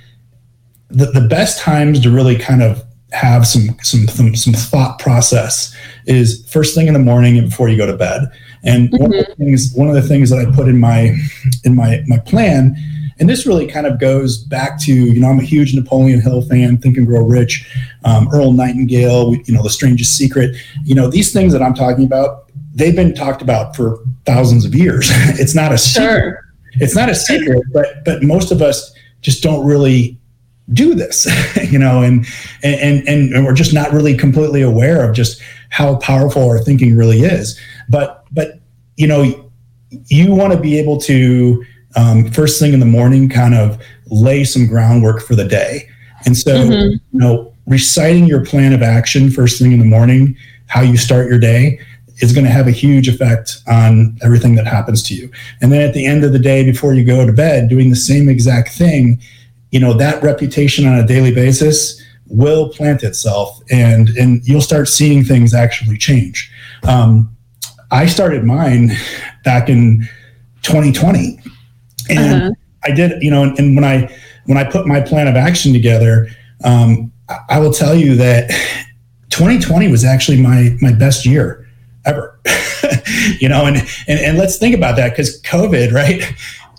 the, 0.91 1.07
the 1.07 1.27
best 1.29 1.59
times 1.59 2.01
to 2.01 2.11
really 2.11 2.37
kind 2.37 2.63
of 2.63 2.85
have 3.13 3.47
some, 3.47 3.77
some 3.83 4.07
some 4.07 4.37
some 4.37 4.55
thought 4.55 4.99
process 4.99 5.75
is 6.07 6.49
first 6.49 6.75
thing 6.75 6.87
in 6.87 6.93
the 6.93 7.01
morning 7.01 7.39
and 7.39 7.51
before 7.51 7.69
you 7.69 7.77
go 7.77 7.87
to 7.87 7.97
bed 7.97 8.31
And 8.63 8.89
mm-hmm. 8.89 9.03
one 9.03 9.15
of 9.15 9.27
the 9.27 9.35
things 9.35 9.73
one 9.75 9.89
of 9.89 9.95
the 9.95 10.03
things 10.03 10.31
that 10.31 10.39
I 10.39 10.51
put 10.55 10.69
in 10.69 10.79
my 10.79 11.17
in 11.65 11.75
my 11.75 12.03
my 12.07 12.19
plan 12.19 12.77
and 13.21 13.29
this 13.29 13.47
really 13.47 13.67
kind 13.67 13.87
of 13.87 14.01
goes 14.01 14.39
back 14.39 14.81
to 14.81 14.93
you 14.93 15.21
know 15.21 15.29
I'm 15.29 15.39
a 15.39 15.45
huge 15.45 15.75
Napoleon 15.75 16.21
Hill 16.21 16.43
fan, 16.43 16.79
Think 16.79 16.97
and 16.97 17.07
Grow 17.07 17.25
Rich, 17.25 17.71
um, 18.05 18.29
Earl 18.33 18.53
Nightingale, 18.53 19.35
you 19.35 19.55
know 19.55 19.63
The 19.63 19.71
Strangest 19.71 20.17
Secret. 20.17 20.57
You 20.85 20.95
know 20.95 21.09
these 21.09 21.33
things 21.33 21.53
that 21.53 21.63
I'm 21.63 21.75
talking 21.75 22.05
about, 22.05 22.51
they've 22.73 22.97
been 22.97 23.15
talked 23.15 23.43
about 23.43 23.77
for 23.77 23.99
thousands 24.25 24.65
of 24.65 24.75
years. 24.75 25.09
it's 25.39 25.55
not 25.55 25.71
a 25.71 25.79
secret. 25.79 26.21
Sure. 26.21 26.45
It's 26.75 26.95
not 26.95 27.11
a 27.11 27.15
secret, 27.15 27.63
but 27.73 28.05
but 28.05 28.23
most 28.23 28.53
of 28.53 28.63
us 28.63 28.95
just 29.21 29.43
don't 29.43 29.67
really 29.67 30.19
do 30.73 30.95
this, 30.95 31.27
you 31.71 31.79
know, 31.79 32.03
and, 32.03 32.27
and 32.63 33.07
and 33.09 33.33
and 33.33 33.45
we're 33.45 33.55
just 33.55 33.75
not 33.75 33.93
really 33.93 34.17
completely 34.17 34.63
aware 34.63 35.09
of 35.09 35.15
just 35.15 35.41
how 35.71 35.97
powerful 35.97 36.49
our 36.49 36.59
thinking 36.59 36.97
really 36.97 37.21
is. 37.21 37.59
But 37.89 38.25
but 38.33 38.61
you 38.97 39.07
know, 39.07 39.51
you 40.07 40.35
want 40.35 40.53
to 40.53 40.61
be 40.61 40.79
able 40.79 40.99
to 40.99 41.65
um, 41.97 42.31
first 42.31 42.61
thing 42.61 42.73
in 42.73 42.81
the 42.81 42.87
morning 42.87 43.29
kind 43.29 43.55
of 43.55 43.83
lay 44.07 44.45
some 44.45 44.67
groundwork 44.67 45.23
for 45.23 45.35
the 45.35 45.45
day. 45.45 45.89
And 46.27 46.37
so, 46.37 46.55
mm-hmm. 46.55 46.93
you 46.93 47.19
know, 47.19 47.55
reciting 47.67 48.27
your 48.27 48.45
plan 48.45 48.73
of 48.73 48.83
action 48.83 49.31
first 49.31 49.61
thing 49.61 49.73
in 49.73 49.79
the 49.79 49.85
morning, 49.85 50.37
how 50.67 50.83
you 50.83 50.97
start 50.97 51.29
your 51.29 51.39
day, 51.39 51.81
is 52.19 52.33
going 52.33 52.45
to 52.45 52.51
have 52.51 52.67
a 52.67 52.73
huge 52.73 53.09
effect 53.09 53.59
on 53.67 54.19
everything 54.23 54.55
that 54.57 54.67
happens 54.67 55.03
to 55.05 55.15
you. 55.15 55.31
And 55.61 55.73
then 55.73 55.81
at 55.81 55.95
the 55.95 56.05
end 56.05 56.25
of 56.25 56.33
the 56.33 56.39
day, 56.39 56.65
before 56.65 56.95
you 56.95 57.05
go 57.05 57.25
to 57.25 57.33
bed, 57.33 57.69
doing 57.69 57.91
the 57.91 57.97
same 57.97 58.29
exact 58.29 58.71
thing, 58.71 59.21
you 59.71 59.81
know, 59.81 59.93
that 59.95 60.23
reputation 60.23 60.87
on 60.87 60.99
a 60.99 61.07
daily 61.07 61.35
basis 61.35 62.01
will 62.27 62.69
plant 62.69 63.03
itself 63.03 63.61
and, 63.71 64.09
and 64.11 64.47
you'll 64.47 64.61
start 64.61 64.89
seeing 64.89 65.25
things 65.25 65.53
actually 65.53 65.97
change. 65.97 66.51
Um, 66.85 67.37
I 67.91 68.07
started 68.07 68.45
mine 68.45 68.93
back 69.45 69.69
in 69.69 70.09
2020 70.63 71.41
and 72.09 72.43
uh-huh. 72.43 72.51
I 72.85 72.93
did, 72.93 73.23
you 73.23 73.31
know, 73.31 73.43
and, 73.43 73.59
and, 73.59 73.75
when 73.75 73.85
I, 73.85 74.15
when 74.47 74.57
I 74.57 74.65
put 74.65 74.87
my 74.87 75.01
plan 75.01 75.29
of 75.29 75.37
action 75.37 75.73
together, 75.73 76.29
um, 76.65 77.13
I 77.49 77.59
will 77.59 77.73
tell 77.73 77.95
you 77.95 78.17
that 78.17 78.49
2020 79.31 79.89
was 79.89 80.05
actually 80.05 80.41
my, 80.41 80.77
my 80.81 80.93
best 80.93 81.27
year 81.27 81.69
ever. 82.05 82.41
you 83.39 83.49
know, 83.49 83.67
and, 83.67 83.77
and 84.09 84.19
and 84.19 84.39
let's 84.39 84.57
think 84.57 84.75
about 84.75 84.97
that 84.97 85.11
because 85.11 85.41
COVID, 85.43 85.93
right? 85.93 86.23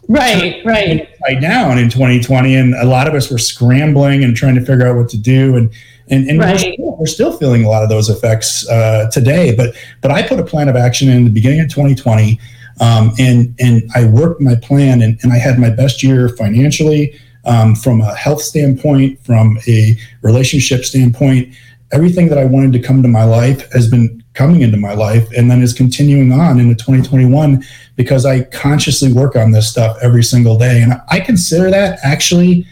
Right, 0.07 0.65
right. 0.65 1.07
Right 1.23 1.41
down 1.41 1.77
in 1.77 1.89
2020, 1.89 2.55
and 2.55 2.75
a 2.75 2.85
lot 2.85 3.07
of 3.07 3.13
us 3.13 3.29
were 3.29 3.37
scrambling 3.37 4.23
and 4.23 4.35
trying 4.35 4.55
to 4.55 4.61
figure 4.61 4.87
out 4.87 4.95
what 4.95 5.09
to 5.09 5.17
do, 5.17 5.55
and 5.55 5.71
and, 6.09 6.29
and 6.29 6.39
right. 6.39 6.51
we're, 6.51 6.57
still, 6.57 6.97
we're, 6.97 7.05
still, 7.05 7.37
feeling 7.37 7.63
a 7.63 7.69
lot 7.69 7.83
of 7.83 7.89
those 7.89 8.09
effects 8.09 8.67
uh, 8.67 9.09
today. 9.11 9.55
But 9.55 9.75
but 10.01 10.11
I 10.11 10.27
put 10.27 10.39
a 10.39 10.43
plan 10.43 10.67
of 10.67 10.75
action 10.75 11.09
in 11.09 11.23
the 11.23 11.29
beginning 11.29 11.61
of 11.61 11.69
2020, 11.69 12.39
um, 12.81 13.13
and 13.19 13.55
and 13.59 13.89
I 13.95 14.05
worked 14.05 14.41
my 14.41 14.55
plan, 14.55 15.01
and, 15.01 15.19
and 15.23 15.31
I 15.31 15.37
had 15.37 15.59
my 15.59 15.69
best 15.69 16.03
year 16.03 16.29
financially. 16.29 17.17
Um, 17.43 17.73
from 17.73 18.01
a 18.01 18.13
health 18.13 18.43
standpoint, 18.43 19.19
from 19.25 19.57
a 19.67 19.97
relationship 20.21 20.85
standpoint, 20.85 21.55
everything 21.91 22.29
that 22.29 22.37
I 22.37 22.45
wanted 22.45 22.71
to 22.73 22.79
come 22.79 23.01
to 23.01 23.07
my 23.07 23.23
life 23.23 23.71
has 23.73 23.89
been 23.89 24.20
coming 24.33 24.61
into 24.61 24.77
my 24.77 24.93
life 24.93 25.29
and 25.35 25.51
then 25.51 25.61
is 25.61 25.73
continuing 25.73 26.31
on 26.31 26.59
into 26.59 26.75
2021 26.75 27.63
because 27.95 28.25
I 28.25 28.43
consciously 28.45 29.11
work 29.11 29.35
on 29.35 29.51
this 29.51 29.69
stuff 29.69 29.97
every 30.01 30.23
single 30.23 30.57
day. 30.57 30.81
And 30.81 31.01
I 31.09 31.19
consider 31.19 31.69
that 31.69 31.99
actually 32.03 32.65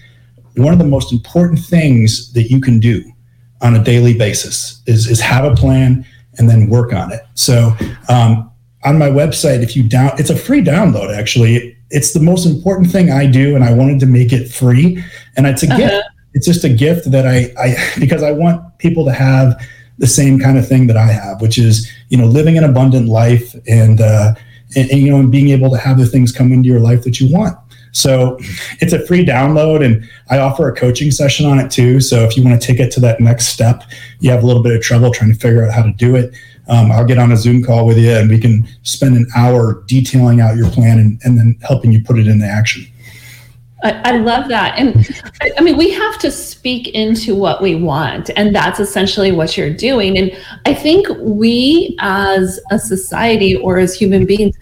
one 0.55 0.73
of 0.73 0.79
the 0.79 0.85
most 0.85 1.11
important 1.11 1.59
things 1.59 2.31
that 2.33 2.43
you 2.43 2.61
can 2.61 2.79
do 2.79 3.03
on 3.61 3.75
a 3.75 3.83
daily 3.83 4.17
basis 4.17 4.81
is, 4.87 5.07
is 5.07 5.19
have 5.19 5.45
a 5.45 5.55
plan 5.55 6.05
and 6.37 6.49
then 6.49 6.69
work 6.69 6.93
on 6.93 7.11
it. 7.11 7.21
So 7.33 7.73
um, 8.07 8.49
on 8.83 8.97
my 8.97 9.09
website, 9.09 9.61
if 9.61 9.75
you 9.75 9.83
down, 9.83 10.11
it's 10.17 10.29
a 10.29 10.35
free 10.35 10.63
download 10.63 11.15
actually. 11.15 11.75
It's 11.91 12.13
the 12.13 12.19
most 12.19 12.45
important 12.45 12.91
thing 12.91 13.11
I 13.11 13.25
do, 13.25 13.55
and 13.55 13.63
I 13.63 13.73
wanted 13.73 13.99
to 14.01 14.05
make 14.05 14.31
it 14.31 14.47
free. 14.47 15.03
And 15.35 15.47
it's 15.47 15.63
a 15.63 15.67
uh-huh. 15.67 15.77
gift. 15.77 16.07
It's 16.35 16.45
just 16.45 16.63
a 16.63 16.69
gift 16.69 17.09
that 17.11 17.25
I, 17.25 17.51
I 17.59 17.75
because 17.99 18.23
I 18.23 18.31
want 18.31 18.77
people 18.77 19.03
to 19.05 19.11
have 19.11 19.59
the 19.99 20.07
same 20.07 20.39
kind 20.39 20.57
of 20.57 20.67
thing 20.67 20.87
that 20.87 20.97
I 20.97 21.07
have, 21.07 21.41
which 21.41 21.57
is 21.57 21.91
you 22.09 22.17
know 22.17 22.25
living 22.25 22.57
an 22.57 22.63
abundant 22.63 23.07
life 23.07 23.55
and, 23.67 24.01
uh, 24.01 24.33
and, 24.75 24.89
and 24.89 24.99
you 24.99 25.11
know 25.11 25.19
and 25.19 25.31
being 25.31 25.49
able 25.49 25.69
to 25.69 25.77
have 25.77 25.97
the 25.97 26.05
things 26.05 26.31
come 26.31 26.51
into 26.51 26.67
your 26.67 26.79
life 26.79 27.03
that 27.03 27.19
you 27.19 27.31
want. 27.31 27.57
So 27.91 28.37
it's 28.79 28.93
a 28.93 29.05
free 29.05 29.25
download, 29.25 29.85
and 29.85 30.03
I 30.29 30.39
offer 30.39 30.69
a 30.69 30.75
coaching 30.75 31.11
session 31.11 31.45
on 31.45 31.59
it 31.59 31.69
too. 31.69 31.99
So 31.99 32.23
if 32.23 32.35
you 32.35 32.43
want 32.43 32.59
to 32.59 32.65
take 32.65 32.79
it 32.79 32.91
to 32.93 32.99
that 33.01 33.19
next 33.19 33.47
step, 33.47 33.83
you 34.19 34.31
have 34.31 34.43
a 34.43 34.47
little 34.47 34.63
bit 34.63 34.75
of 34.75 34.81
trouble 34.81 35.11
trying 35.11 35.33
to 35.33 35.39
figure 35.39 35.65
out 35.65 35.73
how 35.73 35.83
to 35.83 35.93
do 35.93 36.15
it. 36.15 36.33
Um, 36.67 36.91
I'll 36.91 37.05
get 37.05 37.17
on 37.17 37.31
a 37.31 37.37
Zoom 37.37 37.63
call 37.63 37.85
with 37.85 37.97
you, 37.97 38.11
and 38.11 38.29
we 38.29 38.39
can 38.39 38.67
spend 38.83 39.17
an 39.17 39.27
hour 39.35 39.83
detailing 39.87 40.39
out 40.39 40.55
your 40.55 40.69
plan 40.69 40.99
and, 40.99 41.19
and 41.23 41.37
then 41.37 41.57
helping 41.61 41.91
you 41.91 42.03
put 42.03 42.19
it 42.19 42.27
into 42.27 42.45
action. 42.45 42.85
I, 43.83 44.01
I 44.03 44.11
love 44.17 44.49
that. 44.49 44.77
And 44.77 45.07
I, 45.41 45.51
I 45.57 45.61
mean, 45.61 45.77
we 45.77 45.91
have 45.91 46.17
to 46.19 46.31
speak 46.31 46.89
into 46.89 47.35
what 47.35 47.61
we 47.61 47.75
want. 47.75 48.29
And 48.35 48.53
that's 48.53 48.79
essentially 48.79 49.31
what 49.31 49.57
you're 49.57 49.73
doing. 49.73 50.17
And 50.17 50.37
I 50.65 50.73
think 50.73 51.07
we 51.19 51.95
as 51.99 52.59
a 52.71 52.79
society 52.79 53.55
or 53.55 53.79
as 53.79 53.95
human 53.95 54.25
beings, 54.25 54.55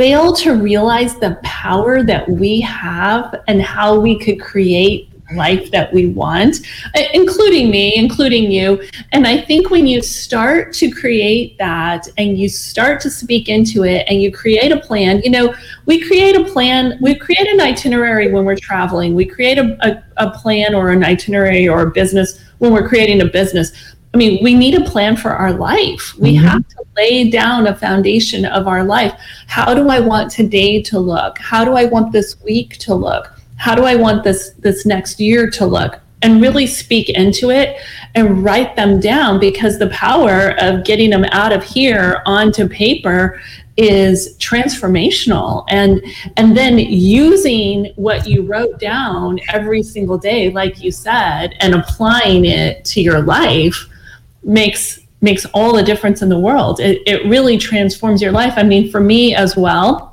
fail 0.00 0.32
to 0.32 0.54
realize 0.54 1.16
the 1.16 1.38
power 1.42 2.02
that 2.02 2.26
we 2.28 2.60
have 2.60 3.34
and 3.48 3.60
how 3.60 4.00
we 4.00 4.18
could 4.18 4.40
create 4.40 5.09
life 5.34 5.70
that 5.70 5.92
we 5.92 6.06
want, 6.06 6.60
uh, 6.96 7.02
including 7.14 7.70
me, 7.70 7.96
including 7.96 8.50
you. 8.50 8.82
And 9.12 9.26
I 9.26 9.40
think 9.40 9.70
when 9.70 9.86
you 9.86 10.02
start 10.02 10.72
to 10.74 10.90
create 10.90 11.58
that 11.58 12.08
and 12.18 12.38
you 12.38 12.48
start 12.48 13.00
to 13.02 13.10
speak 13.10 13.48
into 13.48 13.84
it 13.84 14.06
and 14.08 14.20
you 14.22 14.32
create 14.32 14.72
a 14.72 14.78
plan, 14.78 15.22
you 15.22 15.30
know, 15.30 15.54
we 15.86 16.00
create 16.06 16.36
a 16.36 16.44
plan, 16.44 16.98
we 17.00 17.14
create 17.14 17.48
an 17.48 17.60
itinerary 17.60 18.30
when 18.30 18.44
we're 18.44 18.56
traveling, 18.56 19.14
we 19.14 19.24
create 19.24 19.58
a, 19.58 19.76
a, 19.86 20.26
a 20.26 20.30
plan 20.30 20.74
or 20.74 20.90
an 20.90 21.04
itinerary 21.04 21.68
or 21.68 21.82
a 21.82 21.90
business 21.90 22.40
when 22.58 22.72
we're 22.72 22.88
creating 22.88 23.20
a 23.20 23.26
business. 23.26 23.72
I 24.12 24.16
mean, 24.16 24.42
we 24.42 24.54
need 24.54 24.74
a 24.74 24.84
plan 24.84 25.16
for 25.16 25.30
our 25.30 25.52
life. 25.52 26.14
We 26.18 26.34
mm-hmm. 26.34 26.46
have 26.46 26.68
to 26.68 26.84
lay 26.96 27.30
down 27.30 27.68
a 27.68 27.76
foundation 27.76 28.44
of 28.44 28.66
our 28.66 28.82
life. 28.82 29.12
How 29.46 29.72
do 29.72 29.88
I 29.88 30.00
want 30.00 30.32
today 30.32 30.82
to 30.82 30.98
look? 30.98 31.38
How 31.38 31.64
do 31.64 31.74
I 31.74 31.84
want 31.84 32.12
this 32.12 32.40
week 32.42 32.78
to 32.78 32.94
look? 32.94 33.39
How 33.60 33.74
do 33.74 33.84
I 33.84 33.94
want 33.94 34.24
this 34.24 34.52
this 34.60 34.86
next 34.86 35.20
year 35.20 35.50
to 35.50 35.66
look? 35.66 36.00
And 36.22 36.40
really 36.40 36.66
speak 36.66 37.10
into 37.10 37.50
it 37.50 37.76
and 38.14 38.42
write 38.42 38.74
them 38.74 39.00
down 39.00 39.38
because 39.38 39.78
the 39.78 39.88
power 39.88 40.54
of 40.58 40.84
getting 40.84 41.10
them 41.10 41.24
out 41.24 41.52
of 41.52 41.62
here 41.62 42.22
onto 42.26 42.68
paper 42.68 43.40
is 43.76 44.34
transformational. 44.38 45.64
And 45.68 46.02
and 46.38 46.56
then 46.56 46.78
using 46.78 47.92
what 47.96 48.26
you 48.26 48.42
wrote 48.42 48.78
down 48.78 49.38
every 49.50 49.82
single 49.82 50.16
day 50.16 50.50
like 50.50 50.82
you 50.82 50.90
said 50.90 51.54
and 51.60 51.74
applying 51.74 52.46
it 52.46 52.84
to 52.86 53.02
your 53.02 53.20
life 53.20 53.86
makes 54.42 55.00
makes 55.20 55.44
all 55.52 55.74
the 55.74 55.82
difference 55.82 56.22
in 56.22 56.30
the 56.30 56.38
world. 56.38 56.80
It, 56.80 57.02
it 57.06 57.26
really 57.26 57.58
transforms 57.58 58.22
your 58.22 58.32
life. 58.32 58.54
I 58.56 58.62
mean 58.62 58.90
for 58.90 59.00
me 59.00 59.34
as 59.34 59.54
well 59.54 60.09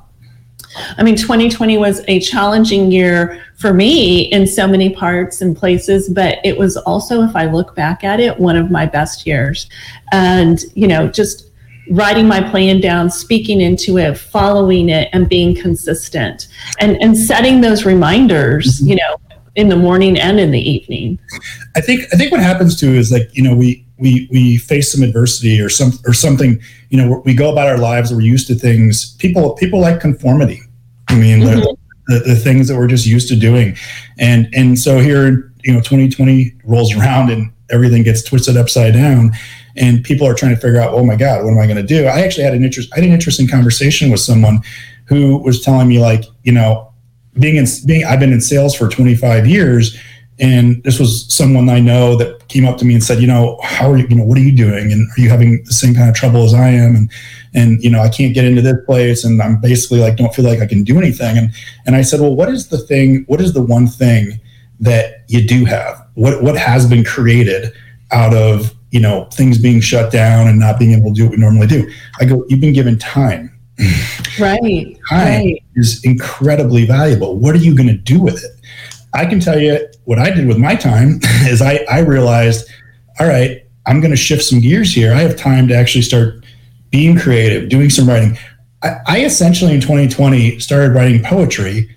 I 0.97 1.03
mean, 1.03 1.15
2020 1.15 1.77
was 1.77 2.01
a 2.07 2.19
challenging 2.19 2.91
year 2.91 3.43
for 3.55 3.73
me 3.73 4.31
in 4.31 4.45
so 4.45 4.67
many 4.67 4.89
parts 4.89 5.41
and 5.41 5.55
places, 5.55 6.09
but 6.09 6.39
it 6.43 6.57
was 6.57 6.77
also, 6.77 7.23
if 7.23 7.35
I 7.35 7.45
look 7.45 7.75
back 7.75 8.03
at 8.03 8.19
it, 8.19 8.39
one 8.39 8.55
of 8.55 8.69
my 8.69 8.85
best 8.85 9.25
years. 9.25 9.69
And, 10.11 10.63
you 10.75 10.87
know, 10.87 11.07
just 11.07 11.49
writing 11.91 12.27
my 12.27 12.41
plan 12.49 12.81
down, 12.81 13.09
speaking 13.09 13.61
into 13.61 13.97
it, 13.97 14.17
following 14.17 14.89
it, 14.89 15.09
and 15.13 15.27
being 15.29 15.55
consistent 15.55 16.47
and, 16.79 17.01
and 17.01 17.17
setting 17.17 17.61
those 17.61 17.85
reminders, 17.85 18.79
mm-hmm. 18.79 18.89
you 18.89 18.95
know, 18.97 19.17
in 19.55 19.69
the 19.69 19.75
morning 19.75 20.19
and 20.19 20.39
in 20.39 20.51
the 20.51 20.69
evening. 20.69 21.17
I 21.75 21.81
think 21.81 22.05
I 22.13 22.17
think 22.17 22.31
what 22.31 22.41
happens 22.41 22.79
too 22.79 22.93
is 22.93 23.11
like, 23.11 23.29
you 23.33 23.41
know, 23.41 23.55
we 23.55 23.86
we 23.99 24.27
we 24.31 24.57
face 24.57 24.91
some 24.91 25.03
adversity 25.03 25.59
or 25.59 25.69
some 25.69 25.91
or 26.05 26.13
something 26.13 26.59
you 26.89 26.97
know 26.97 27.21
we 27.25 27.33
go 27.33 27.51
about 27.51 27.67
our 27.67 27.77
lives 27.77 28.13
we're 28.13 28.21
used 28.21 28.47
to 28.47 28.55
things. 28.55 29.15
People 29.15 29.53
people 29.55 29.79
like 29.79 29.99
conformity. 29.99 30.61
I 31.09 31.15
mean 31.15 31.39
mm-hmm. 31.39 31.59
the, 31.59 31.77
the, 32.07 32.19
the, 32.19 32.35
things 32.35 32.67
that 32.67 32.77
we're 32.77 32.87
just 32.87 33.05
used 33.05 33.27
to 33.29 33.35
doing. 33.35 33.77
And 34.17 34.49
and 34.53 34.77
so 34.77 34.99
here 34.99 35.51
you 35.63 35.73
know 35.73 35.79
2020 35.79 36.53
rolls 36.63 36.95
around 36.95 37.31
and 37.31 37.51
everything 37.69 38.03
gets 38.03 38.23
twisted 38.23 38.55
upside 38.55 38.93
down 38.93 39.31
and 39.75 40.03
people 40.03 40.25
are 40.25 40.33
trying 40.33 40.55
to 40.55 40.61
figure 40.61 40.79
out 40.79 40.93
oh 40.93 41.03
my 41.03 41.17
god 41.17 41.43
what 41.43 41.51
am 41.51 41.59
i 41.59 41.65
going 41.65 41.75
to 41.75 41.83
do? 41.83 42.05
I 42.05 42.21
actually 42.21 42.45
had 42.45 42.53
an 42.53 42.63
interest 42.63 42.89
i 42.93 42.95
had 42.95 43.03
an 43.03 43.11
interesting 43.11 43.45
conversation 43.45 44.09
with 44.09 44.21
someone 44.21 44.61
who 45.05 45.37
was 45.39 45.61
telling 45.61 45.89
me 45.89 45.99
like 45.99 46.23
you 46.43 46.53
know 46.53 46.93
being 47.33 47.57
in 47.57 47.65
being 47.85 48.05
i've 48.05 48.21
been 48.21 48.31
in 48.31 48.39
sales 48.39 48.73
for 48.73 48.87
25 48.87 49.45
years 49.45 49.97
and 50.39 50.83
this 50.83 50.99
was 50.99 51.31
someone 51.33 51.69
I 51.69 51.79
know 51.79 52.15
that 52.17 52.36
came 52.49 52.65
up 52.65 52.77
to 52.77 52.85
me 52.85 52.93
and 52.93 53.03
said, 53.03 53.19
you 53.19 53.27
know, 53.27 53.59
how 53.63 53.91
are 53.91 53.97
you, 53.97 54.07
you 54.09 54.15
know, 54.15 54.23
what 54.23 54.37
are 54.37 54.41
you 54.41 54.55
doing? 54.55 54.91
And 54.91 55.07
are 55.09 55.21
you 55.21 55.29
having 55.29 55.63
the 55.63 55.73
same 55.73 55.93
kind 55.93 56.09
of 56.09 56.15
trouble 56.15 56.43
as 56.43 56.53
I 56.53 56.69
am? 56.69 56.95
And, 56.95 57.11
and, 57.53 57.83
you 57.83 57.89
know, 57.89 58.01
I 58.01 58.09
can't 58.09 58.33
get 58.33 58.45
into 58.45 58.61
this 58.61 58.77
place 58.85 59.23
and 59.23 59.41
I'm 59.41 59.59
basically 59.59 59.99
like, 59.99 60.17
don't 60.17 60.33
feel 60.33 60.45
like 60.45 60.59
I 60.59 60.65
can 60.65 60.83
do 60.83 60.97
anything. 60.97 61.37
And, 61.37 61.51
and 61.85 61.95
I 61.95 62.01
said, 62.01 62.19
well, 62.19 62.35
what 62.35 62.49
is 62.49 62.69
the 62.69 62.77
thing, 62.77 63.23
what 63.27 63.41
is 63.41 63.53
the 63.53 63.61
one 63.61 63.87
thing 63.87 64.39
that 64.79 65.23
you 65.27 65.45
do 65.45 65.65
have? 65.65 66.05
What, 66.13 66.41
what 66.43 66.57
has 66.57 66.87
been 66.87 67.03
created 67.03 67.73
out 68.11 68.33
of 68.33 68.73
you 68.91 68.99
know, 68.99 69.25
things 69.33 69.57
being 69.57 69.81
shut 69.81 70.11
down 70.11 70.47
and 70.47 70.59
not 70.59 70.79
being 70.79 70.93
able 70.93 71.09
to 71.09 71.13
do 71.13 71.23
what 71.25 71.31
we 71.31 71.37
normally 71.37 71.67
do. 71.67 71.91
I 72.19 72.25
go, 72.25 72.45
you've 72.47 72.61
been 72.61 72.73
given 72.73 72.97
time. 72.97 73.53
Right. 74.39 74.95
time 75.09 75.45
right. 75.45 75.63
is 75.75 76.03
incredibly 76.03 76.85
valuable. 76.85 77.37
What 77.37 77.55
are 77.55 77.59
you 77.59 77.75
going 77.75 77.87
to 77.87 77.97
do 77.97 78.21
with 78.21 78.43
it? 78.43 78.51
I 79.15 79.25
can 79.25 79.39
tell 79.39 79.59
you 79.59 79.87
what 80.07 80.19
I 80.19 80.29
did 80.29 80.47
with 80.47 80.57
my 80.57 80.73
time 80.73 81.19
is 81.41 81.61
I, 81.61 81.85
I 81.91 81.99
realized, 81.99 82.69
all 83.19 83.27
right, 83.27 83.65
I'm 83.85 83.99
going 83.99 84.11
to 84.11 84.17
shift 84.17 84.43
some 84.43 84.61
gears 84.61 84.93
here. 84.93 85.13
I 85.13 85.19
have 85.19 85.35
time 85.35 85.67
to 85.67 85.75
actually 85.75 86.01
start 86.01 86.45
being 86.91 87.19
creative, 87.19 87.67
doing 87.67 87.89
some 87.89 88.07
writing. 88.07 88.37
I, 88.83 88.95
I 89.05 89.25
essentially 89.25 89.73
in 89.73 89.81
2020 89.81 90.59
started 90.59 90.93
writing 90.93 91.21
poetry 91.21 91.93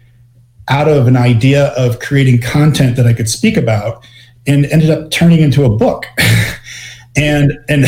out 0.69 0.89
of 0.89 1.07
an 1.07 1.17
idea 1.17 1.67
of 1.77 2.01
creating 2.01 2.41
content 2.41 2.97
that 2.97 3.07
I 3.07 3.13
could 3.13 3.29
speak 3.29 3.57
about 3.57 4.05
and 4.45 4.67
ended 4.67 4.91
up 4.91 5.13
turning 5.13 5.39
into 5.39 5.65
a 5.65 5.71
book. 5.71 6.05
and 7.17 7.53
and 7.69 7.85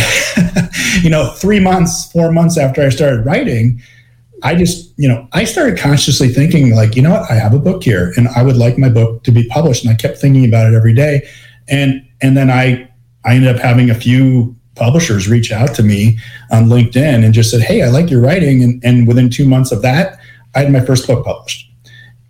you 1.03 1.11
know, 1.11 1.31
3 1.31 1.59
months, 1.59 2.13
4 2.13 2.31
months 2.31 2.57
after 2.57 2.81
I 2.81 2.91
started 2.91 3.27
writing, 3.27 3.83
I 4.43 4.55
just, 4.55 4.93
you 4.97 5.09
know, 5.09 5.29
I 5.33 5.45
started 5.45 5.79
consciously 5.79 6.29
thinking 6.29 6.75
like, 6.75 6.97
you 6.97 7.03
know 7.03 7.11
what, 7.11 7.31
I 7.31 7.35
have 7.35 7.55
a 7.55 7.59
book 7.59 7.83
here 7.83 8.13
and 8.17 8.29
I 8.29 8.43
would 8.43 8.57
like 8.57 8.77
my 8.79 8.89
book 8.89 9.23
to 9.25 9.31
be 9.31 9.47
published 9.49 9.85
and 9.85 9.93
I 9.93 9.97
kept 9.97 10.19
thinking 10.19 10.45
about 10.45 10.73
it 10.73 10.77
every 10.77 10.95
day. 10.95 11.29
And 11.69 12.07
and 12.21 12.37
then 12.37 12.51
I 12.51 12.89
I 13.25 13.35
ended 13.35 13.55
up 13.55 13.63
having 13.63 13.91
a 13.91 13.95
few 13.95 14.57
publishers 14.75 15.29
reach 15.29 15.53
out 15.53 15.75
to 15.75 15.83
me 15.83 16.19
on 16.51 16.65
LinkedIn 16.65 17.25
and 17.25 17.35
just 17.35 17.51
said, 17.51 17.61
Hey, 17.61 17.83
I 17.83 17.89
like 17.89 18.11
your 18.11 18.21
writing. 18.21 18.63
And, 18.63 18.85
and 18.85 19.07
within 19.07 19.31
two 19.31 19.47
months 19.47 19.71
of 19.73 19.83
that, 19.83 20.19
I 20.55 20.61
had 20.61 20.73
my 20.73 20.81
first 20.81 21.07
book 21.07 21.25
published. 21.25 21.69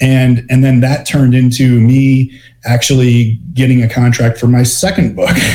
And, 0.00 0.44
and 0.50 0.64
then 0.64 0.80
that 0.80 1.06
turned 1.06 1.34
into 1.34 1.80
me 1.80 2.40
actually 2.64 3.40
getting 3.54 3.82
a 3.82 3.88
contract 3.88 4.38
for 4.38 4.48
my 4.48 4.62
second 4.62 5.16
book. 5.16 5.36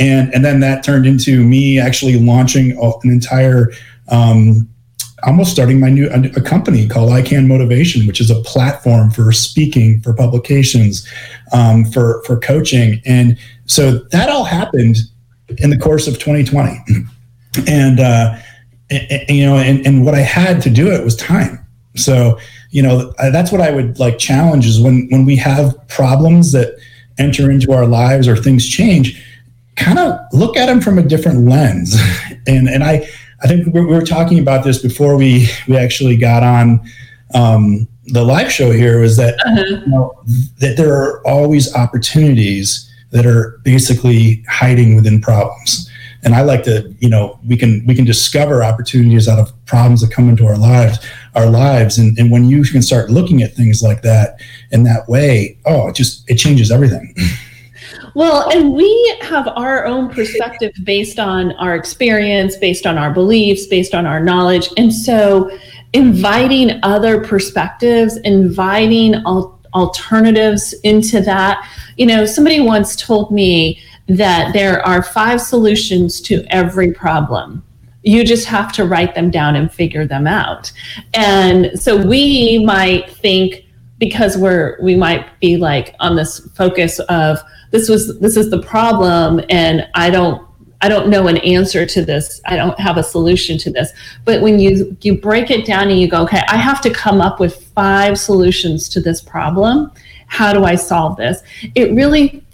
And, 0.00 0.32
and 0.32 0.44
then 0.44 0.60
that 0.60 0.84
turned 0.84 1.06
into 1.06 1.42
me 1.42 1.80
actually 1.80 2.16
launching 2.20 2.78
an 2.80 3.10
entire, 3.10 3.72
um, 4.06 4.68
almost 5.24 5.50
starting 5.50 5.80
my 5.80 5.90
new 5.90 6.08
a 6.10 6.40
company 6.40 6.88
called 6.88 7.12
I 7.12 7.22
Can 7.22 7.48
Motivation, 7.48 8.06
which 8.06 8.20
is 8.20 8.30
a 8.30 8.40
platform 8.42 9.10
for 9.10 9.32
speaking, 9.32 10.00
for 10.00 10.14
publications, 10.14 11.06
um, 11.52 11.84
for 11.84 12.22
for 12.24 12.38
coaching, 12.38 13.02
and 13.04 13.38
so 13.66 13.98
that 14.10 14.28
all 14.28 14.44
happened 14.44 14.96
in 15.56 15.70
the 15.70 15.78
course 15.78 16.06
of 16.06 16.18
2020. 16.18 16.78
And, 17.66 17.98
uh, 17.98 18.38
and, 18.90 19.28
you 19.28 19.44
know, 19.44 19.56
and, 19.56 19.84
and 19.84 20.04
what 20.04 20.14
I 20.14 20.20
had 20.20 20.62
to 20.62 20.70
do 20.70 20.92
it 20.92 21.02
was 21.02 21.16
time. 21.16 21.66
So, 21.96 22.38
you 22.70 22.82
know, 22.82 23.12
that's 23.18 23.50
what 23.50 23.60
I 23.60 23.70
would 23.70 23.98
like 23.98 24.18
challenge 24.18 24.66
is 24.66 24.80
when, 24.80 25.08
when 25.10 25.24
we 25.24 25.34
have 25.36 25.74
problems 25.88 26.52
that 26.52 26.78
enter 27.18 27.50
into 27.50 27.72
our 27.72 27.86
lives 27.86 28.28
or 28.28 28.36
things 28.36 28.68
change, 28.68 29.20
kind 29.76 29.98
of 29.98 30.20
look 30.32 30.56
at 30.56 30.66
them 30.66 30.80
from 30.80 30.98
a 30.98 31.02
different 31.02 31.46
lens. 31.46 31.96
And, 32.46 32.66
and 32.66 32.82
I, 32.82 33.06
I 33.42 33.46
think 33.46 33.72
we 33.72 33.84
were 33.84 34.02
talking 34.02 34.38
about 34.38 34.64
this 34.64 34.82
before 34.82 35.16
we, 35.16 35.48
we 35.68 35.76
actually 35.76 36.16
got 36.16 36.42
on, 36.42 36.80
um, 37.34 37.86
the 38.06 38.24
live 38.24 38.50
show 38.50 38.70
here 38.70 39.00
was 39.00 39.16
that, 39.16 39.34
uh-huh. 39.46 39.64
you 39.64 39.86
know, 39.86 40.18
that 40.60 40.76
there 40.76 40.94
are 40.94 41.26
always 41.26 41.74
opportunities 41.74 42.90
that 43.10 43.26
are 43.26 43.60
basically 43.64 44.42
hiding 44.48 44.96
within 44.96 45.20
problems. 45.20 45.90
And 46.24 46.34
I 46.34 46.42
like 46.42 46.64
to, 46.64 46.94
you 46.98 47.08
know, 47.08 47.38
we 47.46 47.56
can 47.56 47.84
we 47.86 47.94
can 47.94 48.04
discover 48.04 48.64
opportunities 48.64 49.28
out 49.28 49.38
of 49.38 49.52
problems 49.66 50.00
that 50.00 50.10
come 50.10 50.28
into 50.28 50.46
our 50.46 50.58
lives, 50.58 50.98
our 51.34 51.46
lives. 51.46 51.96
And, 51.96 52.18
and 52.18 52.30
when 52.30 52.44
you 52.44 52.64
can 52.64 52.82
start 52.82 53.08
looking 53.08 53.42
at 53.42 53.54
things 53.54 53.82
like 53.82 54.02
that 54.02 54.40
in 54.72 54.82
that 54.82 55.08
way, 55.08 55.58
oh, 55.64 55.88
it 55.88 55.94
just 55.94 56.28
it 56.28 56.36
changes 56.36 56.70
everything. 56.70 57.14
Well, 58.18 58.50
and 58.50 58.72
we 58.74 59.16
have 59.20 59.46
our 59.46 59.86
own 59.86 60.08
perspective 60.08 60.72
based 60.82 61.20
on 61.20 61.52
our 61.52 61.76
experience, 61.76 62.56
based 62.56 62.84
on 62.84 62.98
our 62.98 63.12
beliefs, 63.12 63.68
based 63.68 63.94
on 63.94 64.06
our 64.06 64.18
knowledge. 64.18 64.70
And 64.76 64.92
so 64.92 65.56
inviting 65.92 66.80
other 66.82 67.22
perspectives, 67.22 68.16
inviting 68.24 69.14
al- 69.24 69.60
alternatives 69.72 70.72
into 70.82 71.20
that. 71.20 71.64
You 71.96 72.06
know, 72.06 72.26
somebody 72.26 72.58
once 72.58 72.96
told 72.96 73.30
me 73.30 73.80
that 74.08 74.52
there 74.52 74.84
are 74.84 75.00
five 75.00 75.40
solutions 75.40 76.20
to 76.22 76.44
every 76.48 76.92
problem. 76.92 77.62
You 78.02 78.24
just 78.24 78.46
have 78.46 78.72
to 78.72 78.84
write 78.84 79.14
them 79.14 79.30
down 79.30 79.54
and 79.54 79.72
figure 79.72 80.08
them 80.08 80.26
out. 80.26 80.72
And 81.14 81.70
so 81.80 81.96
we 81.96 82.64
might 82.64 83.12
think 83.12 83.67
because 83.98 84.36
we're 84.36 84.78
we 84.82 84.94
might 84.94 85.38
be 85.40 85.56
like 85.56 85.94
on 86.00 86.16
this 86.16 86.40
focus 86.54 86.98
of 87.08 87.38
this 87.70 87.88
was 87.88 88.18
this 88.20 88.36
is 88.36 88.50
the 88.50 88.62
problem 88.62 89.40
and 89.50 89.86
I 89.94 90.10
don't 90.10 90.46
I 90.80 90.88
don't 90.88 91.08
know 91.08 91.26
an 91.26 91.38
answer 91.38 91.84
to 91.84 92.04
this. 92.04 92.40
I 92.46 92.54
don't 92.54 92.78
have 92.78 92.98
a 92.98 93.02
solution 93.02 93.58
to 93.58 93.70
this. 93.70 93.90
But 94.24 94.42
when 94.42 94.60
you 94.60 94.96
you 95.02 95.18
break 95.18 95.50
it 95.50 95.66
down 95.66 95.90
and 95.90 95.98
you 95.98 96.08
go, 96.08 96.22
okay, 96.22 96.42
I 96.48 96.56
have 96.56 96.80
to 96.82 96.90
come 96.90 97.20
up 97.20 97.40
with 97.40 97.64
five 97.74 98.18
solutions 98.18 98.88
to 98.90 99.00
this 99.00 99.20
problem. 99.20 99.90
How 100.28 100.52
do 100.52 100.64
I 100.64 100.76
solve 100.76 101.16
this? 101.16 101.42
It 101.74 101.92
really 101.94 102.44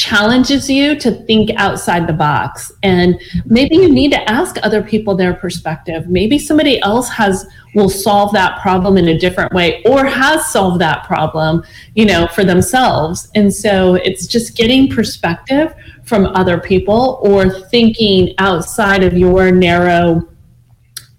challenges 0.00 0.70
you 0.70 0.98
to 0.98 1.10
think 1.10 1.50
outside 1.56 2.06
the 2.06 2.12
box 2.12 2.72
and 2.82 3.20
maybe 3.44 3.76
you 3.76 3.92
need 3.92 4.10
to 4.10 4.30
ask 4.30 4.56
other 4.62 4.82
people 4.82 5.14
their 5.14 5.34
perspective 5.34 6.08
maybe 6.08 6.38
somebody 6.38 6.80
else 6.80 7.10
has 7.10 7.46
will 7.74 7.90
solve 7.90 8.32
that 8.32 8.58
problem 8.62 8.96
in 8.96 9.08
a 9.08 9.18
different 9.18 9.52
way 9.52 9.82
or 9.84 10.06
has 10.06 10.50
solved 10.50 10.80
that 10.80 11.04
problem 11.04 11.62
you 11.96 12.06
know 12.06 12.26
for 12.28 12.44
themselves 12.44 13.28
and 13.34 13.52
so 13.52 13.96
it's 13.96 14.26
just 14.26 14.56
getting 14.56 14.88
perspective 14.88 15.74
from 16.02 16.24
other 16.28 16.58
people 16.58 17.20
or 17.22 17.50
thinking 17.50 18.34
outside 18.38 19.02
of 19.02 19.12
your 19.12 19.50
narrow 19.50 20.26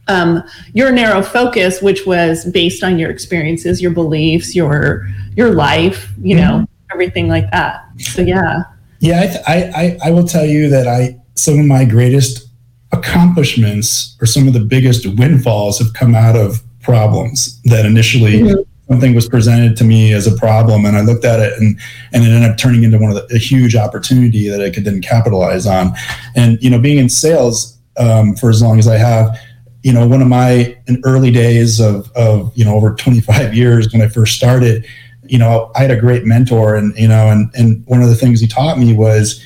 um, 0.07 0.43
your 0.73 0.91
narrow 0.91 1.21
focus 1.21 1.83
which 1.83 2.07
was 2.07 2.45
based 2.45 2.83
on 2.83 2.97
your 2.97 3.11
experiences 3.11 3.79
your 3.79 3.91
beliefs 3.91 4.55
your 4.55 5.07
your 5.35 5.53
life 5.53 6.09
you 6.19 6.35
know 6.35 6.53
mm-hmm 6.53 6.63
everything 6.91 7.27
like 7.27 7.49
that. 7.51 7.85
So 7.99 8.21
yeah. 8.21 8.63
Yeah, 9.01 9.41
I, 9.47 9.97
I, 10.03 10.09
I 10.09 10.11
will 10.11 10.27
tell 10.27 10.45
you 10.45 10.69
that 10.69 10.87
I 10.87 11.19
some 11.33 11.59
of 11.59 11.65
my 11.65 11.85
greatest 11.85 12.47
accomplishments 12.91 14.15
or 14.21 14.27
some 14.27 14.47
of 14.47 14.53
the 14.53 14.59
biggest 14.59 15.07
windfalls 15.17 15.79
have 15.79 15.91
come 15.93 16.13
out 16.13 16.35
of 16.35 16.61
problems 16.81 17.59
that 17.63 17.83
initially 17.83 18.41
mm-hmm. 18.41 18.61
something 18.91 19.15
was 19.15 19.27
presented 19.27 19.75
to 19.77 19.83
me 19.83 20.13
as 20.13 20.27
a 20.27 20.37
problem 20.37 20.85
and 20.85 20.95
I 20.95 21.01
looked 21.01 21.25
at 21.25 21.39
it 21.39 21.53
and 21.59 21.79
and 22.13 22.23
it 22.23 22.27
ended 22.27 22.51
up 22.51 22.59
turning 22.59 22.83
into 22.83 22.99
one 22.99 23.09
of 23.09 23.15
the, 23.15 23.35
a 23.35 23.39
huge 23.39 23.75
opportunity 23.75 24.47
that 24.49 24.61
I 24.61 24.69
could 24.69 24.85
then 24.85 25.01
capitalize 25.01 25.65
on. 25.65 25.95
And 26.35 26.61
you 26.61 26.69
know, 26.69 26.79
being 26.79 26.99
in 26.99 27.09
sales 27.09 27.79
um, 27.97 28.35
for 28.35 28.51
as 28.51 28.61
long 28.61 28.77
as 28.77 28.87
I 28.87 28.97
have, 28.97 29.35
you 29.81 29.93
know, 29.93 30.07
one 30.07 30.21
of 30.21 30.27
my 30.27 30.77
in 30.87 31.01
early 31.05 31.31
days 31.31 31.79
of 31.79 32.11
of 32.11 32.55
you 32.55 32.65
know 32.65 32.75
over 32.75 32.93
25 32.93 33.55
years 33.55 33.91
when 33.91 34.03
I 34.03 34.09
first 34.09 34.35
started 34.35 34.85
you 35.31 35.37
know, 35.37 35.71
I 35.75 35.83
had 35.83 35.91
a 35.91 35.95
great 35.95 36.25
mentor 36.25 36.75
and, 36.75 36.93
you 36.97 37.07
know, 37.07 37.29
and, 37.29 37.49
and 37.55 37.85
one 37.87 38.01
of 38.01 38.09
the 38.09 38.15
things 38.15 38.41
he 38.41 38.47
taught 38.47 38.77
me 38.77 38.93
was, 38.93 39.41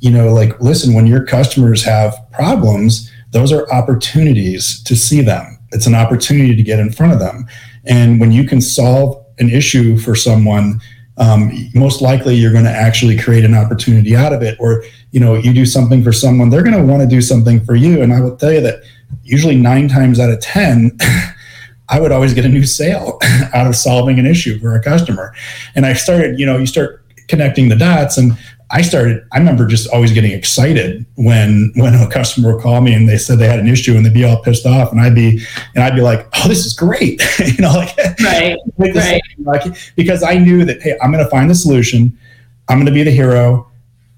you 0.00 0.10
know, 0.10 0.34
like, 0.34 0.60
listen, 0.60 0.92
when 0.92 1.06
your 1.06 1.24
customers 1.24 1.82
have 1.82 2.14
problems, 2.30 3.10
those 3.30 3.50
are 3.50 3.70
opportunities 3.72 4.82
to 4.82 4.94
see 4.94 5.22
them. 5.22 5.58
It's 5.72 5.86
an 5.86 5.94
opportunity 5.94 6.54
to 6.54 6.62
get 6.62 6.78
in 6.78 6.92
front 6.92 7.14
of 7.14 7.20
them. 7.20 7.46
And 7.86 8.20
when 8.20 8.32
you 8.32 8.44
can 8.44 8.60
solve 8.60 9.24
an 9.38 9.48
issue 9.48 9.96
for 9.96 10.14
someone, 10.14 10.78
um, 11.16 11.50
most 11.74 12.02
likely 12.02 12.34
you're 12.34 12.52
going 12.52 12.64
to 12.64 12.70
actually 12.70 13.16
create 13.16 13.46
an 13.46 13.54
opportunity 13.54 14.14
out 14.14 14.34
of 14.34 14.42
it. 14.42 14.58
Or, 14.60 14.84
you 15.10 15.20
know, 15.20 15.36
you 15.36 15.54
do 15.54 15.64
something 15.64 16.04
for 16.04 16.12
someone, 16.12 16.50
they're 16.50 16.62
going 16.62 16.76
to 16.76 16.84
want 16.84 17.00
to 17.00 17.08
do 17.08 17.22
something 17.22 17.64
for 17.64 17.74
you. 17.74 18.02
And 18.02 18.12
I 18.12 18.20
will 18.20 18.36
tell 18.36 18.52
you 18.52 18.60
that 18.60 18.82
usually 19.22 19.56
nine 19.56 19.88
times 19.88 20.20
out 20.20 20.28
of 20.28 20.38
10, 20.40 20.98
I 21.90 22.00
would 22.00 22.12
always 22.12 22.34
get 22.34 22.44
a 22.44 22.48
new 22.48 22.64
sale 22.64 23.18
out 23.54 23.66
of 23.66 23.76
solving 23.76 24.18
an 24.18 24.26
issue 24.26 24.58
for 24.58 24.74
a 24.74 24.82
customer. 24.82 25.34
And 25.74 25.84
I 25.84 25.94
started, 25.94 26.38
you 26.38 26.46
know, 26.46 26.56
you 26.56 26.66
start 26.66 27.04
connecting 27.28 27.68
the 27.68 27.76
dots 27.76 28.16
and 28.16 28.36
I 28.72 28.82
started, 28.82 29.26
I 29.32 29.38
remember 29.38 29.66
just 29.66 29.88
always 29.88 30.12
getting 30.12 30.30
excited 30.30 31.04
when 31.16 31.72
when 31.74 31.92
a 31.94 32.08
customer 32.08 32.54
would 32.54 32.62
call 32.62 32.80
me 32.80 32.94
and 32.94 33.08
they 33.08 33.18
said 33.18 33.38
they 33.38 33.48
had 33.48 33.58
an 33.58 33.66
issue 33.66 33.96
and 33.96 34.06
they'd 34.06 34.14
be 34.14 34.24
all 34.24 34.40
pissed 34.42 34.64
off 34.64 34.92
and 34.92 35.00
I'd 35.00 35.14
be 35.14 35.44
and 35.74 35.82
I'd 35.82 35.96
be 35.96 36.02
like, 36.02 36.28
oh, 36.36 36.46
this 36.46 36.64
is 36.64 36.72
great. 36.72 37.20
you 37.40 37.60
know, 37.60 37.72
like, 37.72 37.96
right, 38.22 38.56
right. 38.78 39.20
Like, 39.38 39.64
because 39.96 40.22
I 40.22 40.34
knew 40.34 40.64
that, 40.64 40.80
hey, 40.82 40.96
I'm 41.02 41.10
gonna 41.10 41.28
find 41.28 41.50
the 41.50 41.54
solution, 41.56 42.16
I'm 42.68 42.78
gonna 42.78 42.92
be 42.92 43.02
the 43.02 43.10
hero. 43.10 43.66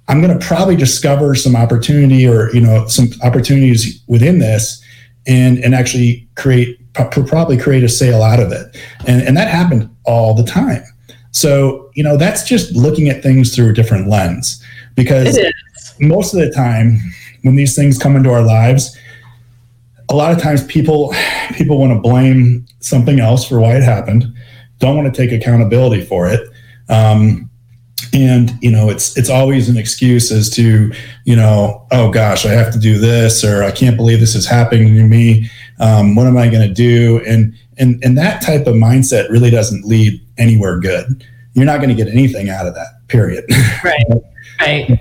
I'm 0.08 0.20
going 0.20 0.37
to 0.37 0.44
probably 0.44 0.74
discover 0.74 1.35
some 1.37 1.54
opportunity 1.54 2.26
or 2.26 2.52
you 2.52 2.61
know 2.61 2.87
some 2.88 3.08
opportunities 3.22 4.02
within 4.08 4.40
this 4.40 4.85
and 5.26 5.58
and 5.58 5.74
actually 5.74 6.28
create 6.35 6.82
probably 6.94 7.57
create 7.57 7.83
a 7.83 7.88
sale 7.88 8.22
out 8.22 8.40
of 8.40 8.52
it. 8.52 8.76
And, 9.07 9.22
and 9.22 9.37
that 9.37 9.48
happened 9.48 9.94
all 10.05 10.35
the 10.35 10.44
time. 10.44 10.83
So, 11.31 11.90
you 11.94 12.05
know, 12.05 12.16
that's 12.16 12.44
just 12.44 12.72
looking 12.72 13.09
at 13.09 13.22
things 13.22 13.55
through 13.55 13.70
a 13.70 13.72
different 13.72 14.09
lens 14.09 14.62
because 14.94 15.38
most 16.00 16.35
of 16.35 16.40
the 16.40 16.50
time 16.50 16.98
when 17.42 17.57
these 17.57 17.74
things 17.74 17.98
come 17.98 18.16
into 18.16 18.31
our 18.31 18.42
lives, 18.42 18.96
a 20.11 20.14
lot 20.14 20.33
of 20.33 20.40
times 20.40 20.64
people 20.66 21.14
people 21.55 21.78
want 21.78 21.92
to 21.92 22.00
blame 22.00 22.66
something 22.81 23.18
else 23.18 23.48
for 23.48 23.61
why 23.61 23.76
it 23.76 23.83
happened, 23.83 24.24
don't 24.78 24.96
want 24.96 25.12
to 25.12 25.26
take 25.26 25.33
accountability 25.33 26.05
for 26.05 26.28
it. 26.28 26.40
Um, 26.88 27.48
and 28.12 28.53
you 28.61 28.70
know 28.70 28.90
it's 28.90 29.16
it's 29.16 29.31
always 29.31 29.68
an 29.68 29.77
excuse 29.77 30.31
as 30.31 30.51
to 30.51 30.92
you 31.25 31.35
know 31.35 31.87
oh 31.92 32.11
gosh 32.11 32.44
i 32.44 32.51
have 32.51 32.72
to 32.72 32.79
do 32.79 32.98
this 32.98 33.42
or 33.42 33.62
i 33.62 33.70
can't 33.70 33.96
believe 33.96 34.20
this 34.20 34.35
is 34.35 34.46
happening 34.46 34.94
to 34.94 35.03
me. 35.03 35.48
Um, 35.81 36.14
what 36.14 36.27
am 36.27 36.37
i 36.37 36.48
going 36.48 36.66
to 36.66 36.72
do? 36.72 37.22
And 37.27 37.55
and 37.79 38.03
and 38.05 38.16
that 38.18 38.42
type 38.42 38.66
of 38.66 38.75
mindset 38.75 39.29
really 39.31 39.51
doesn't 39.51 39.85
lead 39.85 40.20
anywhere 40.38 40.79
good. 40.79 41.27
You're 41.55 41.66
not 41.66 41.79
going 41.79 41.88
to 41.88 41.94
get 41.94 42.09
anything 42.09 42.48
out 42.48 42.66
of 42.66 42.75
that 42.75 43.07
period. 43.09 43.44
Right. 43.85 44.05
Right 44.61 45.01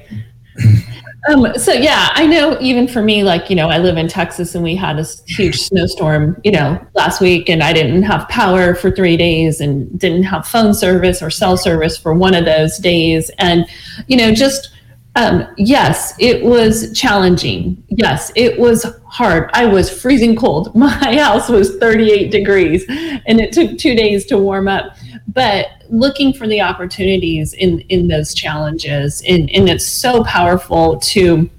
um, 1.30 1.54
so 1.56 1.72
yeah, 1.72 2.10
I 2.14 2.26
know 2.26 2.58
even 2.60 2.88
for 2.88 3.02
me, 3.04 3.24
like, 3.24 3.50
you 3.50 3.56
know, 3.56 3.70
I 3.70 3.78
live 3.78 3.98
in 3.98 4.08
Texas 4.08 4.56
and 4.56 4.64
we 4.64 4.76
had 4.76 4.98
a 4.98 5.06
huge 5.28 5.60
snowstorm, 5.60 6.40
you 6.44 6.52
know, 6.52 6.84
last 6.96 7.22
week 7.22 7.48
and 7.48 7.62
I 7.62 7.74
didn't 7.74 8.04
have 8.04 8.28
power 8.28 8.74
for 8.74 8.90
three 8.90 9.18
days 9.18 9.62
and 9.62 10.00
didn't 10.00 10.24
have 10.24 10.48
phone 10.48 10.74
service 10.74 11.22
or 11.22 11.30
cell 11.30 11.58
service 11.58 11.96
for 11.96 12.14
one 12.14 12.34
of 12.34 12.46
those 12.46 12.78
days. 12.80 13.30
And, 13.38 13.68
you 14.08 14.18
know, 14.18 14.34
just, 14.34 14.72
um, 15.16 15.48
yes, 15.58 16.16
it 16.20 16.44
was 16.44 16.92
challenging. 16.98 17.84
Yes, 17.90 18.32
it 18.36 18.58
was 18.58 18.86
hard. 19.06 19.52
I 19.54 19.66
was 19.66 19.92
freezing 19.92 20.36
cold. 20.36 20.74
My 20.76 20.90
house 21.18 21.50
was 21.50 21.78
38 21.78 22.32
degrees 22.32 22.84
and 23.28 23.40
it 23.40 23.52
took 23.52 23.78
two 23.78 23.96
days 23.96 24.26
to 24.28 24.40
warm 24.40 24.68
up. 24.68 24.96
But 25.28 25.68
looking 25.90 26.34
for 26.34 26.48
the 26.48 26.62
opportunities 26.62 27.54
in 27.54 27.80
in 27.82 28.08
those 28.08 28.34
challenges 28.34 29.22
and, 29.28 29.50
and 29.52 29.70
it's 29.70 29.86
so 29.86 30.24
powerful 30.24 30.98
to 31.00 31.50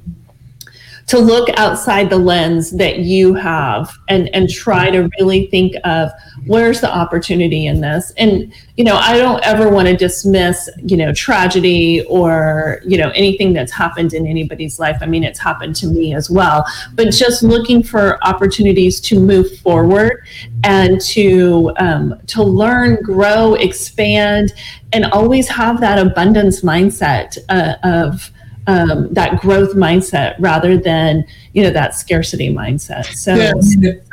to 1.06 1.18
look 1.18 1.48
outside 1.58 2.10
the 2.10 2.18
lens 2.18 2.70
that 2.72 3.00
you 3.00 3.34
have 3.34 3.92
and 4.08 4.28
and 4.34 4.48
try 4.48 4.90
to 4.90 5.08
really 5.18 5.46
think 5.46 5.74
of 5.84 6.10
where's 6.46 6.80
the 6.80 6.94
opportunity 6.94 7.66
in 7.66 7.80
this. 7.80 8.12
And 8.16 8.52
you 8.76 8.84
know 8.84 8.96
i 8.96 9.18
don't 9.18 9.44
ever 9.44 9.68
want 9.68 9.86
to 9.86 9.94
dismiss 9.94 10.70
you 10.82 10.96
know 10.96 11.12
tragedy 11.12 12.02
or 12.04 12.80
you 12.86 12.96
know 12.96 13.10
anything 13.10 13.52
that's 13.52 13.70
happened 13.70 14.14
in 14.14 14.26
anybody's 14.26 14.78
life. 14.78 14.96
I 15.00 15.06
mean 15.06 15.24
it's 15.24 15.38
happened 15.38 15.76
to 15.76 15.86
me 15.86 16.14
as 16.14 16.30
well. 16.30 16.66
But 16.94 17.10
just 17.10 17.42
looking 17.42 17.82
for 17.82 18.22
opportunities 18.24 19.00
to 19.02 19.20
move 19.20 19.58
forward 19.58 20.24
and 20.64 21.00
to 21.02 21.72
um, 21.78 22.20
to 22.28 22.42
learn 22.42 23.02
grow 23.02 23.54
expand 23.54 24.54
and 24.92 25.06
always 25.06 25.48
have 25.48 25.80
that 25.80 25.98
abundance 25.98 26.62
mindset 26.62 27.38
uh, 27.48 27.74
of 27.82 28.30
um, 28.66 29.12
that 29.12 29.40
growth 29.40 29.74
mindset 29.74 30.36
rather 30.38 30.76
than 30.76 31.24
you 31.52 31.62
know 31.62 31.70
that 31.70 31.94
scarcity 31.94 32.48
mindset. 32.48 33.06
So 33.06 33.34
yeah, 33.34 33.52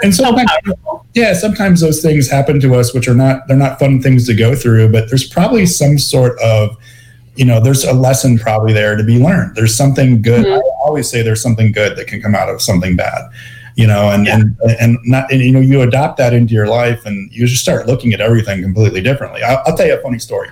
and 0.02 0.14
sometimes, 0.14 0.50
so 0.66 1.06
yeah, 1.14 1.34
sometimes 1.34 1.82
those 1.82 2.02
things 2.02 2.30
happen 2.30 2.60
to 2.62 2.76
us, 2.76 2.94
which 2.94 3.08
are 3.08 3.14
not 3.14 3.48
they're 3.48 3.58
not 3.58 3.80
fun 3.80 4.02
things 4.02 4.26
to 4.28 4.34
go 4.34 4.56
through, 4.56 4.92
but 4.92 5.10
there's 5.10 5.28
probably 5.28 5.66
some 5.66 5.98
sort 5.98 6.40
of 6.40 6.78
you 7.36 7.46
know 7.46 7.60
there's 7.60 7.84
a 7.84 7.94
lesson 7.94 8.38
probably 8.38 8.74
there 8.74 8.96
to 8.96 9.04
be 9.04 9.20
learned. 9.20 9.56
There's 9.56 9.76
something 9.76 10.22
good. 10.22 10.46
Mm-hmm. 10.46 10.60
I 10.60 10.86
always 10.86 11.10
say 11.10 11.22
there's 11.22 11.42
something 11.42 11.72
good 11.72 11.96
that 11.98 12.08
can 12.08 12.22
come 12.22 12.36
out 12.36 12.50
of 12.50 12.62
something 12.62 12.96
bad. 12.96 13.30
You 13.76 13.88
know, 13.88 14.10
and, 14.10 14.26
yeah. 14.26 14.36
and 14.36 14.58
and 14.80 14.98
not 15.06 15.32
and, 15.32 15.42
you 15.42 15.52
know 15.52 15.62
you 15.62 15.82
adopt 15.82 16.18
that 16.18 16.34
into 16.34 16.54
your 16.54 16.68
life, 16.68 17.06
and 17.06 17.32
you 17.32 17.48
just 17.48 17.62
start 17.62 17.88
looking 17.88 18.14
at 18.14 18.20
everything 18.20 18.62
completely 18.62 19.02
differently. 19.02 19.42
I'll, 19.44 19.62
I'll 19.66 19.78
tell 19.78 19.88
you 19.88 19.98
a 19.98 20.02
funny 20.02 20.20
story. 20.20 20.50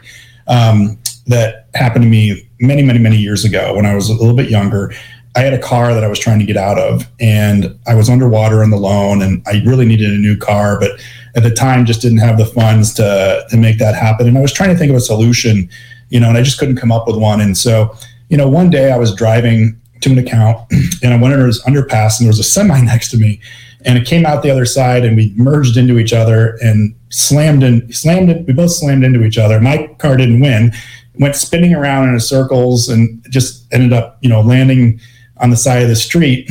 Um, 0.48 0.98
that 1.26 1.68
happened 1.76 2.04
to 2.04 2.10
me 2.10 2.47
many, 2.60 2.84
many, 2.84 3.00
many 3.00 3.18
years 3.18 3.46
ago 3.46 3.76
when 3.76 3.86
I 3.86 3.96
was 3.96 4.10
a 4.10 4.14
little 4.14 4.36
bit 4.36 4.50
younger. 4.50 4.94
I 5.36 5.42
had 5.42 5.54
a 5.54 5.60
car 5.60 5.94
that 5.94 6.04
I 6.04 6.08
was 6.08 6.18
trying 6.18 6.40
to 6.40 6.46
get 6.46 6.58
out 6.58 6.80
of, 6.80 7.08
and 7.20 7.78
I 7.86 7.94
was 7.94 8.10
underwater 8.10 8.64
in 8.64 8.72
the 8.72 8.78
loan, 8.78 9.22
and 9.22 9.44
I 9.46 9.62
really 9.66 9.86
needed 9.86 10.12
a 10.12 10.18
new 10.18 10.36
car, 10.36 10.80
but 10.80 11.00
at 11.36 11.44
the 11.44 11.52
time 11.52 11.86
just 11.86 12.02
didn't 12.02 12.18
have 12.18 12.40
the 12.40 12.46
funds 12.46 12.94
to 12.96 13.46
to 13.50 13.58
make 13.58 13.78
that 13.78 13.94
happen. 13.94 14.28
And 14.28 14.38
I 14.38 14.42
was 14.42 14.52
trying 14.52 14.70
to 14.70 14.76
think 14.76 14.90
of 14.90 14.96
a 14.96 15.02
solution, 15.02 15.70
you 16.10 16.20
know, 16.20 16.30
and 16.30 16.38
I 16.38 16.42
just 16.42 16.58
couldn't 16.58 16.78
come 16.78 16.92
up 16.92 17.06
with 17.06 17.18
one. 17.18 17.40
And 17.40 17.56
so, 17.56 17.96
you 18.30 18.38
know, 18.38 18.50
one 18.50 18.72
day 18.72 18.92
I 18.92 18.98
was 18.98 19.14
driving 19.14 19.80
to 20.02 20.12
an 20.12 20.18
account, 20.18 20.60
and 21.04 21.14
I 21.14 21.18
went 21.18 21.36
under 21.36 21.46
this 21.46 21.64
underpass, 21.66 22.18
and 22.18 22.26
there 22.26 22.30
was 22.30 22.40
a 22.40 22.44
semi 22.44 22.82
next 22.94 23.12
to 23.12 23.18
me, 23.18 23.40
and 23.86 23.96
it 23.96 24.08
came 24.08 24.26
out 24.26 24.42
the 24.42 24.50
other 24.50 24.66
side, 24.66 25.06
and 25.06 25.16
we 25.16 25.34
merged 25.38 25.78
into 25.78 26.00
each 26.00 26.14
other 26.14 26.58
and 26.62 26.96
slammed 27.10 27.62
in, 27.62 27.94
slammed 27.94 28.32
it. 28.32 28.48
We 28.48 28.54
both 28.54 28.72
slammed 28.72 29.04
into 29.04 29.24
each 29.24 29.38
other. 29.38 29.62
My 29.62 29.86
car 30.00 30.18
didn't 30.18 30.40
win 30.40 30.72
went 31.20 31.36
spinning 31.36 31.74
around 31.74 32.10
in 32.10 32.20
circles 32.20 32.90
and 32.90 33.26
just 33.30 33.72
ended 33.74 33.94
up, 33.94 34.18
you 34.22 34.30
know, 34.30 34.42
landing 34.42 35.00
on 35.38 35.50
the 35.50 35.58
side 35.58 35.84
of 35.84 35.90
the 35.90 35.96
street 35.96 36.50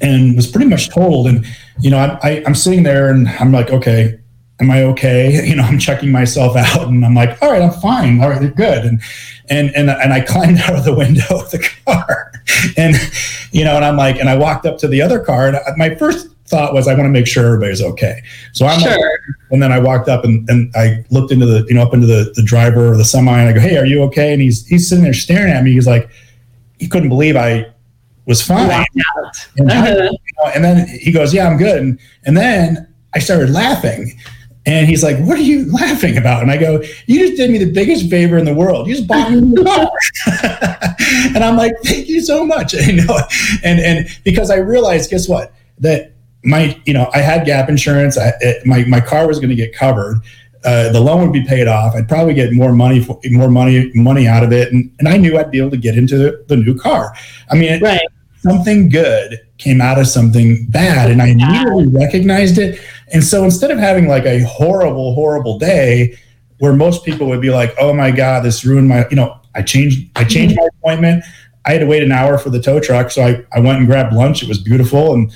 and 0.00 0.36
was 0.36 0.46
pretty 0.46 0.68
much 0.68 0.90
told. 0.90 1.26
And, 1.26 1.46
you 1.80 1.90
know, 1.90 1.98
I, 1.98 2.18
I, 2.22 2.42
I'm 2.46 2.54
sitting 2.54 2.82
there 2.82 3.10
and 3.10 3.28
I'm 3.28 3.52
like, 3.52 3.70
okay, 3.70 4.18
am 4.60 4.70
I 4.70 4.82
okay? 4.84 5.44
You 5.48 5.56
know, 5.56 5.62
I'm 5.62 5.78
checking 5.78 6.10
myself 6.10 6.56
out 6.56 6.88
and 6.88 7.04
I'm 7.04 7.14
like, 7.14 7.40
all 7.42 7.50
right, 7.50 7.62
I'm 7.62 7.80
fine. 7.80 8.20
All 8.22 8.30
right, 8.30 8.42
you're 8.42 8.50
good. 8.50 8.84
And, 8.84 9.00
and, 9.48 9.70
and, 9.74 9.90
and 9.90 10.12
I 10.12 10.20
climbed 10.20 10.58
out 10.62 10.76
of 10.76 10.84
the 10.84 10.94
window 10.94 11.24
of 11.30 11.50
the 11.50 11.68
car 11.86 12.32
and, 12.76 12.96
you 13.52 13.64
know, 13.64 13.76
and 13.76 13.84
I'm 13.84 13.96
like, 13.96 14.16
and 14.16 14.28
I 14.28 14.36
walked 14.36 14.66
up 14.66 14.78
to 14.78 14.88
the 14.88 15.02
other 15.02 15.20
car 15.20 15.48
and 15.48 15.58
my 15.76 15.94
first 15.94 16.28
thought 16.48 16.74
was 16.74 16.88
I 16.88 16.94
want 16.94 17.06
to 17.06 17.10
make 17.10 17.26
sure 17.26 17.46
everybody's 17.46 17.82
okay. 17.82 18.22
So 18.52 18.66
I'm 18.66 18.80
sure. 18.80 18.90
Like, 18.90 19.00
and 19.50 19.62
then 19.62 19.72
I 19.72 19.78
walked 19.78 20.08
up 20.08 20.24
and, 20.24 20.48
and 20.48 20.72
I 20.74 21.04
looked 21.10 21.32
into 21.32 21.46
the, 21.46 21.64
you 21.68 21.74
know, 21.74 21.82
up 21.82 21.94
into 21.94 22.06
the, 22.06 22.32
the 22.34 22.42
driver 22.42 22.92
of 22.92 22.98
the 22.98 23.04
semi 23.04 23.38
and 23.38 23.48
I 23.48 23.52
go, 23.52 23.60
Hey, 23.60 23.76
are 23.76 23.86
you 23.86 24.02
okay? 24.04 24.32
And 24.32 24.42
he's, 24.42 24.66
he's 24.66 24.88
sitting 24.88 25.04
there 25.04 25.14
staring 25.14 25.52
at 25.52 25.62
me. 25.62 25.72
He's 25.72 25.86
like, 25.86 26.10
he 26.78 26.88
couldn't 26.88 27.08
believe 27.08 27.36
I 27.36 27.66
was 28.26 28.42
fine. 28.42 28.84
And, 29.56 29.70
uh-huh. 29.70 29.86
You 29.88 30.04
know, 30.44 30.50
and, 30.54 30.64
then 30.64 30.86
he 30.86 31.10
goes, 31.10 31.32
yeah, 31.32 31.48
I'm 31.48 31.56
good. 31.56 31.80
And, 31.80 31.98
and 32.24 32.36
then 32.36 32.86
I 33.14 33.18
started 33.18 33.50
laughing 33.50 34.18
and 34.66 34.86
he's 34.86 35.02
like, 35.02 35.18
what 35.20 35.38
are 35.38 35.42
you 35.42 35.72
laughing 35.72 36.18
about? 36.18 36.42
And 36.42 36.50
I 36.50 36.58
go, 36.58 36.82
you 37.06 37.26
just 37.26 37.38
did 37.38 37.50
me 37.50 37.56
the 37.56 37.72
biggest 37.72 38.10
favor 38.10 38.36
in 38.36 38.44
the 38.44 38.52
world. 38.52 38.86
You 38.86 38.96
just 38.96 39.08
bought 39.08 39.32
me 39.32 39.40
the 39.40 39.64
car. 39.64 39.90
and 41.34 41.42
I'm 41.42 41.56
like, 41.56 41.72
thank 41.84 42.06
you 42.06 42.20
so 42.20 42.44
much. 42.44 42.74
And, 42.78 42.98
you 42.98 43.06
know, 43.06 43.18
and, 43.64 43.80
and 43.80 44.08
because 44.24 44.50
I 44.50 44.56
realized, 44.56 45.10
guess 45.10 45.26
what? 45.26 45.54
That 45.78 46.12
my 46.44 46.80
you 46.84 46.92
know 46.92 47.10
I 47.14 47.18
had 47.18 47.46
gap 47.46 47.68
insurance. 47.68 48.18
I, 48.18 48.32
it, 48.40 48.66
my 48.66 48.84
my 48.84 49.00
car 49.00 49.26
was 49.26 49.38
going 49.38 49.50
to 49.50 49.56
get 49.56 49.74
covered. 49.74 50.20
Uh, 50.64 50.90
the 50.90 51.00
loan 51.00 51.22
would 51.22 51.32
be 51.32 51.44
paid 51.44 51.68
off. 51.68 51.94
I'd 51.94 52.08
probably 52.08 52.34
get 52.34 52.52
more 52.52 52.72
money 52.72 53.02
for, 53.02 53.20
more 53.30 53.48
money 53.48 53.92
money 53.94 54.26
out 54.26 54.42
of 54.42 54.52
it, 54.52 54.72
and, 54.72 54.92
and 54.98 55.08
I 55.08 55.16
knew 55.16 55.38
I'd 55.38 55.50
be 55.50 55.58
able 55.58 55.70
to 55.70 55.76
get 55.76 55.96
into 55.96 56.18
the, 56.18 56.44
the 56.48 56.56
new 56.56 56.76
car. 56.76 57.14
I 57.50 57.54
mean, 57.54 57.80
right. 57.80 58.00
something 58.38 58.88
good 58.88 59.38
came 59.58 59.80
out 59.80 59.98
of 59.98 60.06
something 60.06 60.66
bad, 60.68 61.10
and 61.10 61.22
I 61.22 61.28
immediately 61.28 61.88
recognized 61.88 62.58
it. 62.58 62.80
And 63.12 63.22
so 63.22 63.44
instead 63.44 63.70
of 63.70 63.78
having 63.78 64.08
like 64.08 64.24
a 64.24 64.40
horrible 64.44 65.14
horrible 65.14 65.58
day 65.58 66.18
where 66.58 66.72
most 66.72 67.04
people 67.04 67.28
would 67.28 67.40
be 67.40 67.50
like, 67.50 67.74
"Oh 67.78 67.92
my 67.92 68.10
god, 68.10 68.44
this 68.44 68.64
ruined 68.64 68.88
my," 68.88 69.08
you 69.10 69.16
know, 69.16 69.40
I 69.54 69.62
changed 69.62 70.10
I 70.16 70.24
changed 70.24 70.56
mm-hmm. 70.56 70.64
my 70.64 70.68
appointment. 70.78 71.24
I 71.66 71.72
had 71.72 71.80
to 71.80 71.86
wait 71.86 72.02
an 72.02 72.12
hour 72.12 72.38
for 72.38 72.50
the 72.50 72.60
tow 72.60 72.80
truck, 72.80 73.10
so 73.10 73.22
I, 73.22 73.44
I 73.52 73.60
went 73.60 73.78
and 73.78 73.86
grabbed 73.86 74.12
lunch. 74.14 74.42
It 74.42 74.48
was 74.48 74.58
beautiful, 74.58 75.12
and 75.14 75.30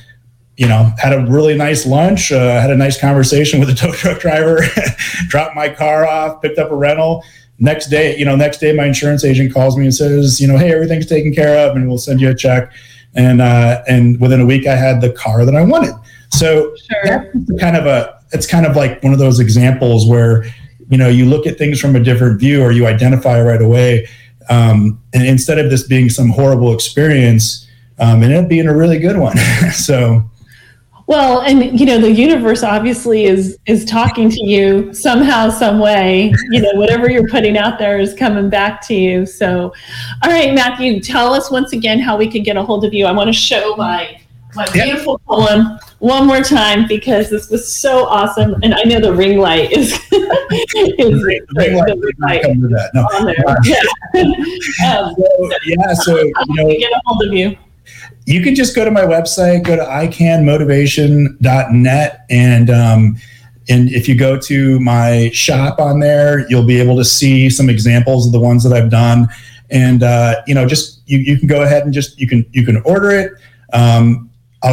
you 0.62 0.68
know, 0.68 0.92
had 0.96 1.12
a 1.12 1.27
really 1.27 1.57
nice 1.57 1.85
lunch, 1.85 2.31
uh, 2.31 2.61
had 2.61 2.70
a 2.70 2.77
nice 2.77 3.01
conversation 3.01 3.59
with 3.59 3.68
a 3.68 3.75
tow 3.83 3.90
truck 3.90 4.20
driver, 4.20 4.61
dropped 5.27 5.57
my 5.57 5.68
car 5.68 6.07
off, 6.07 6.40
picked 6.40 6.57
up 6.57 6.70
a 6.70 6.77
rental. 6.77 7.25
Next 7.59 7.88
day, 7.88 8.16
you 8.16 8.25
know, 8.25 8.37
next 8.37 8.59
day 8.59 8.72
my 8.72 8.87
insurance 8.87 9.25
agent 9.25 9.53
calls 9.53 9.77
me 9.77 9.87
and 9.87 9.94
says, 9.94 10.40
you 10.40 10.46
know, 10.46 10.57
hey, 10.57 10.72
everything's 10.72 11.07
taken 11.07 11.35
care 11.35 11.68
of, 11.68 11.75
and 11.75 11.88
we'll 11.88 11.98
send 11.98 12.20
you 12.20 12.31
a 12.31 12.35
check. 12.35 12.72
And 13.16 13.42
uh, 13.42 13.83
and 13.88 14.20
within 14.20 14.40
a 14.40 14.46
week, 14.46 14.68
I 14.68 14.77
had 14.77 15.01
the 15.01 15.12
car 15.12 15.44
that 15.44 15.57
I 15.57 15.62
wanted. 15.62 15.94
So 16.31 16.77
sure. 16.77 17.33
that's 17.35 17.61
kind 17.61 17.77
of 17.77 17.87
a 17.87 18.20
it's 18.31 18.46
kind 18.46 18.64
of 18.64 18.77
like 18.77 19.03
one 19.03 19.12
of 19.12 19.18
those 19.18 19.40
examples 19.40 20.07
where 20.07 20.44
you 20.90 20.96
know 20.96 21.09
you 21.09 21.25
look 21.25 21.44
at 21.44 21.59
things 21.59 21.81
from 21.81 21.96
a 21.96 22.01
different 22.01 22.38
view 22.38 22.62
or 22.62 22.70
you 22.70 22.87
identify 22.87 23.42
right 23.42 23.61
away. 23.61 24.07
Um, 24.48 25.03
and 25.12 25.27
instead 25.27 25.59
of 25.59 25.70
this 25.70 25.88
being 25.88 26.09
some 26.09 26.31
horrible 26.31 26.72
experience, 26.72 27.68
um, 27.98 28.22
it 28.22 28.27
ended 28.27 28.44
up 28.44 28.48
being 28.48 28.68
a 28.68 28.77
really 28.77 29.01
good 29.01 29.16
one. 29.16 29.37
so 29.72 30.31
well, 31.07 31.41
and 31.41 31.79
you 31.79 31.87
know, 31.87 31.99
the 31.99 32.11
universe 32.11 32.62
obviously 32.62 33.25
is 33.25 33.59
is 33.67 33.85
talking 33.85 34.31
to 34.31 34.45
you 34.45 34.93
somehow, 34.95 35.51
some 35.51 35.79
way. 35.79 36.33
You 36.51 36.62
know, 36.62 36.73
whatever 36.75 37.11
you're 37.11 37.29
putting 37.29 37.57
out 37.57 37.79
there 37.79 37.99
is 37.99 38.15
coming 38.15 38.49
back 38.49 38.87
to 38.88 38.95
you. 38.95 39.27
So, 39.27 39.73
all 40.23 40.31
right, 40.31 40.55
Matthew, 40.55 41.01
tell 41.01 41.35
us 41.35 41.51
once 41.51 41.73
again 41.73 41.99
how 41.99 42.17
we 42.17 42.29
can 42.29 42.43
get 42.43 42.57
a 42.57 42.62
hold 42.62 42.85
of 42.85 42.95
you. 42.95 43.07
I 43.07 43.12
want 43.12 43.29
to 43.29 43.33
show 43.33 43.75
my 43.77 44.21
my 44.55 44.67
beautiful 44.73 45.19
poem 45.27 45.79
one 45.99 46.27
more 46.27 46.43
time 46.43 46.87
because 46.87 47.31
this 47.31 47.51
was 47.51 47.75
so 47.75 48.07
awesome, 48.07 48.55
and 48.62 48.75
I 48.75 48.83
know 48.85 49.01
the 49.01 49.12
ring 49.12 49.38
light 49.38 49.73
is, 49.73 49.93
is 50.12 50.12
the 50.12 51.47
ring 51.57 51.77
light, 51.77 51.87
the 51.87 52.12
light 52.19 52.43
no. 52.95 53.03
on 53.03 53.27
there. 53.27 53.35
Yeah. 53.65 53.81
um, 54.99 55.15
so, 55.15 55.51
yeah, 55.67 55.95
so 55.95 56.17
you 56.19 56.33
know, 56.49 56.69
get 56.69 56.93
a 56.93 57.01
hold 57.07 57.25
of 57.25 57.33
you 57.33 57.57
you 58.27 58.43
can 58.43 58.55
just 58.55 58.77
go 58.77 58.85
to 58.85 58.91
my 58.91 59.03
website, 59.03 59.65
go 59.65 59.77
to 59.77 59.83
icanmotivation.net 59.83 62.27
and 62.31 62.71
um, 62.71 63.17
and 63.69 63.91
if 63.91 64.09
you 64.09 64.17
go 64.17 64.39
to 64.39 64.81
my 64.81 65.31
shop 65.33 65.79
on 65.79 66.01
there, 66.01 66.49
you'll 66.49 66.67
be 66.67 66.81
able 66.81 66.97
to 66.97 67.05
see 67.05 67.49
some 67.49 67.71
examples 67.71 68.27
of 68.27 68.33
the 68.33 68.41
ones 68.41 68.65
that 68.65 68.73
I've 68.73 68.91
done. 68.91 69.29
And 69.71 70.03
uh, 70.03 70.43
you 70.47 70.55
know, 70.55 70.67
just 70.67 71.03
you, 71.07 71.19
you 71.19 71.39
can 71.39 71.49
go 71.49 71.63
ahead 71.63 71.85
and 71.85 71.93
just 71.93 72.19
you 72.19 72.29
can 72.29 72.45
you 72.53 72.65
can 72.65 72.79
order 72.83 73.11
it. 73.11 73.33
Um, 73.73 74.31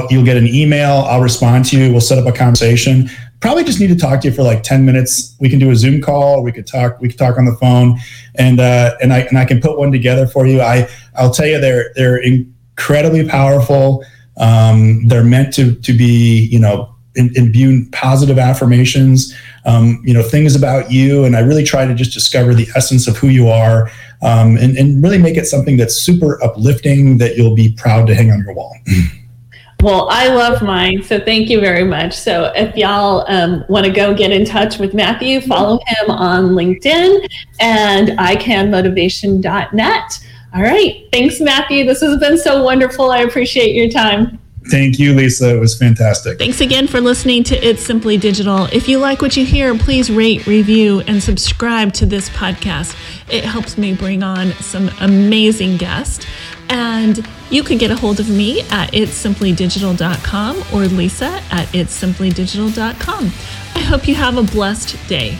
you'll 0.10 0.26
get 0.26 0.38
an 0.38 0.48
email. 0.48 1.06
I'll 1.08 1.22
respond 1.22 1.66
to 1.66 1.80
you. 1.80 1.92
We'll 1.92 2.02
set 2.02 2.18
up 2.18 2.28
a 2.28 2.38
conversation. 2.38 3.10
probably 3.40 3.64
just 3.64 3.80
need 3.80 3.88
to 3.88 3.96
talk 3.96 4.22
to 4.22 4.28
you 4.28 4.34
for 4.34 4.44
like 4.44 4.62
10 4.62 4.86
minutes. 4.86 5.36
We 5.40 5.50
can 5.50 5.58
do 5.58 5.72
a 5.72 5.76
Zoom 5.76 6.02
call. 6.02 6.44
We 6.44 6.52
could 6.52 6.68
talk. 6.68 7.00
We 7.00 7.10
could 7.10 7.18
talk 7.18 7.38
on 7.38 7.46
the 7.46 7.56
phone, 7.56 7.98
and 8.36 8.60
uh, 8.60 8.96
and 9.02 9.14
I 9.14 9.20
and 9.20 9.38
I 9.38 9.46
can 9.46 9.62
put 9.62 9.78
one 9.78 9.92
together 9.92 10.28
for 10.28 10.46
you. 10.46 10.62
I 10.62 10.88
I'll 11.16 11.32
tell 11.32 11.48
you 11.48 11.60
they're 11.60 11.92
they're 11.96 12.22
incredibly 12.80 13.28
powerful. 13.28 14.06
Um, 14.38 15.06
they're 15.08 15.24
meant 15.24 15.54
to 15.56 15.76
to 15.76 15.94
be 15.94 16.48
you 16.52 16.60
know 16.60 16.96
imbue 17.15 17.89
positive 17.92 18.39
affirmations, 18.39 19.36
um, 19.65 20.02
you 20.06 20.13
know 20.13 20.24
things 20.24 20.56
about 20.56 20.89
you, 20.92 21.26
and 21.26 21.36
I 21.36 21.42
really 21.42 21.65
try 21.65 21.86
to 21.86 21.94
just 21.94 22.13
discover 22.13 22.54
the 22.54 22.68
essence 22.76 23.08
of 23.08 23.18
who 23.18 23.28
you 23.28 23.50
are, 23.50 23.92
um, 24.22 24.56
and 24.58 24.78
and 24.78 25.04
really 25.04 25.18
make 25.18 25.36
it 25.36 25.46
something 25.46 25.76
that's 25.76 25.96
super 25.96 26.42
uplifting 26.42 27.18
that 27.18 27.36
you'll 27.36 27.56
be 27.56 27.74
proud 27.74 28.08
to 28.08 28.15
hang 28.15 28.32
on 28.32 28.44
your 28.44 28.54
wall. 28.54 28.76
Well, 29.82 30.10
I 30.12 30.28
love 30.28 30.62
mine. 30.62 31.04
So 31.04 31.22
thank 31.22 31.50
you 31.50 31.62
very 31.62 31.86
much. 31.86 32.13
So 32.13 32.52
if 32.54 32.76
y'all 32.76 33.24
um, 33.30 33.63
want 33.70 33.86
to 33.86 33.92
go 33.94 34.13
get 34.13 34.30
in 34.30 34.44
touch 34.44 34.78
with 34.78 34.94
Matthew, 34.94 35.39
follow 35.39 35.80
him 35.88 36.12
on 36.12 36.50
LinkedIn 36.50 37.26
and 37.62 38.10
icanmotivation.net. 38.10 40.20
All 40.54 40.62
right. 40.62 41.08
Thanks, 41.12 41.40
Matthew. 41.40 41.86
This 41.86 42.02
has 42.02 42.18
been 42.20 42.38
so 42.38 42.64
wonderful. 42.64 43.12
I 43.12 43.20
appreciate 43.20 43.76
your 43.76 43.90
time. 43.90 44.40
Thank 44.70 45.00
you, 45.00 45.14
Lisa. 45.14 45.56
It 45.56 45.60
was 45.60 45.78
fantastic. 45.78 46.38
Thanks 46.38 46.62
again 46.62 46.88
for 46.88 47.02
listening 47.02 47.44
to 47.46 47.56
It's 47.56 47.82
Simply 47.82 48.18
Digital. 48.18 48.66
If 48.66 48.88
you 48.88 49.00
like 49.00 49.22
what 49.22 49.36
you 49.36 49.46
hear, 49.46 49.76
please 49.78 50.12
rate, 50.12 50.46
review, 50.46 51.02
and 51.02 51.24
subscribe 51.24 51.94
to 51.94 52.06
this 52.06 52.30
podcast. 52.30 52.96
It 53.32 53.44
helps 53.46 53.78
me 53.78 53.94
bring 53.94 54.22
on 54.22 54.52
some 54.54 54.90
amazing 55.00 55.78
guests. 55.78 56.26
And 56.70 57.28
you 57.50 57.64
can 57.64 57.80
get 57.80 57.90
a 57.90 57.96
hold 57.96 58.20
of 58.20 58.30
me 58.30 58.62
at 58.70 58.92
itssimplydigital.com 58.92 60.58
or 60.74 60.86
Lisa 60.86 61.42
at 61.52 61.68
itssimplydigital.com. 61.70 63.26
I 63.76 63.80
hope 63.80 64.08
you 64.08 64.16
have 64.16 64.38
a 64.38 64.44
blessed 64.44 64.98
day. 65.08 65.38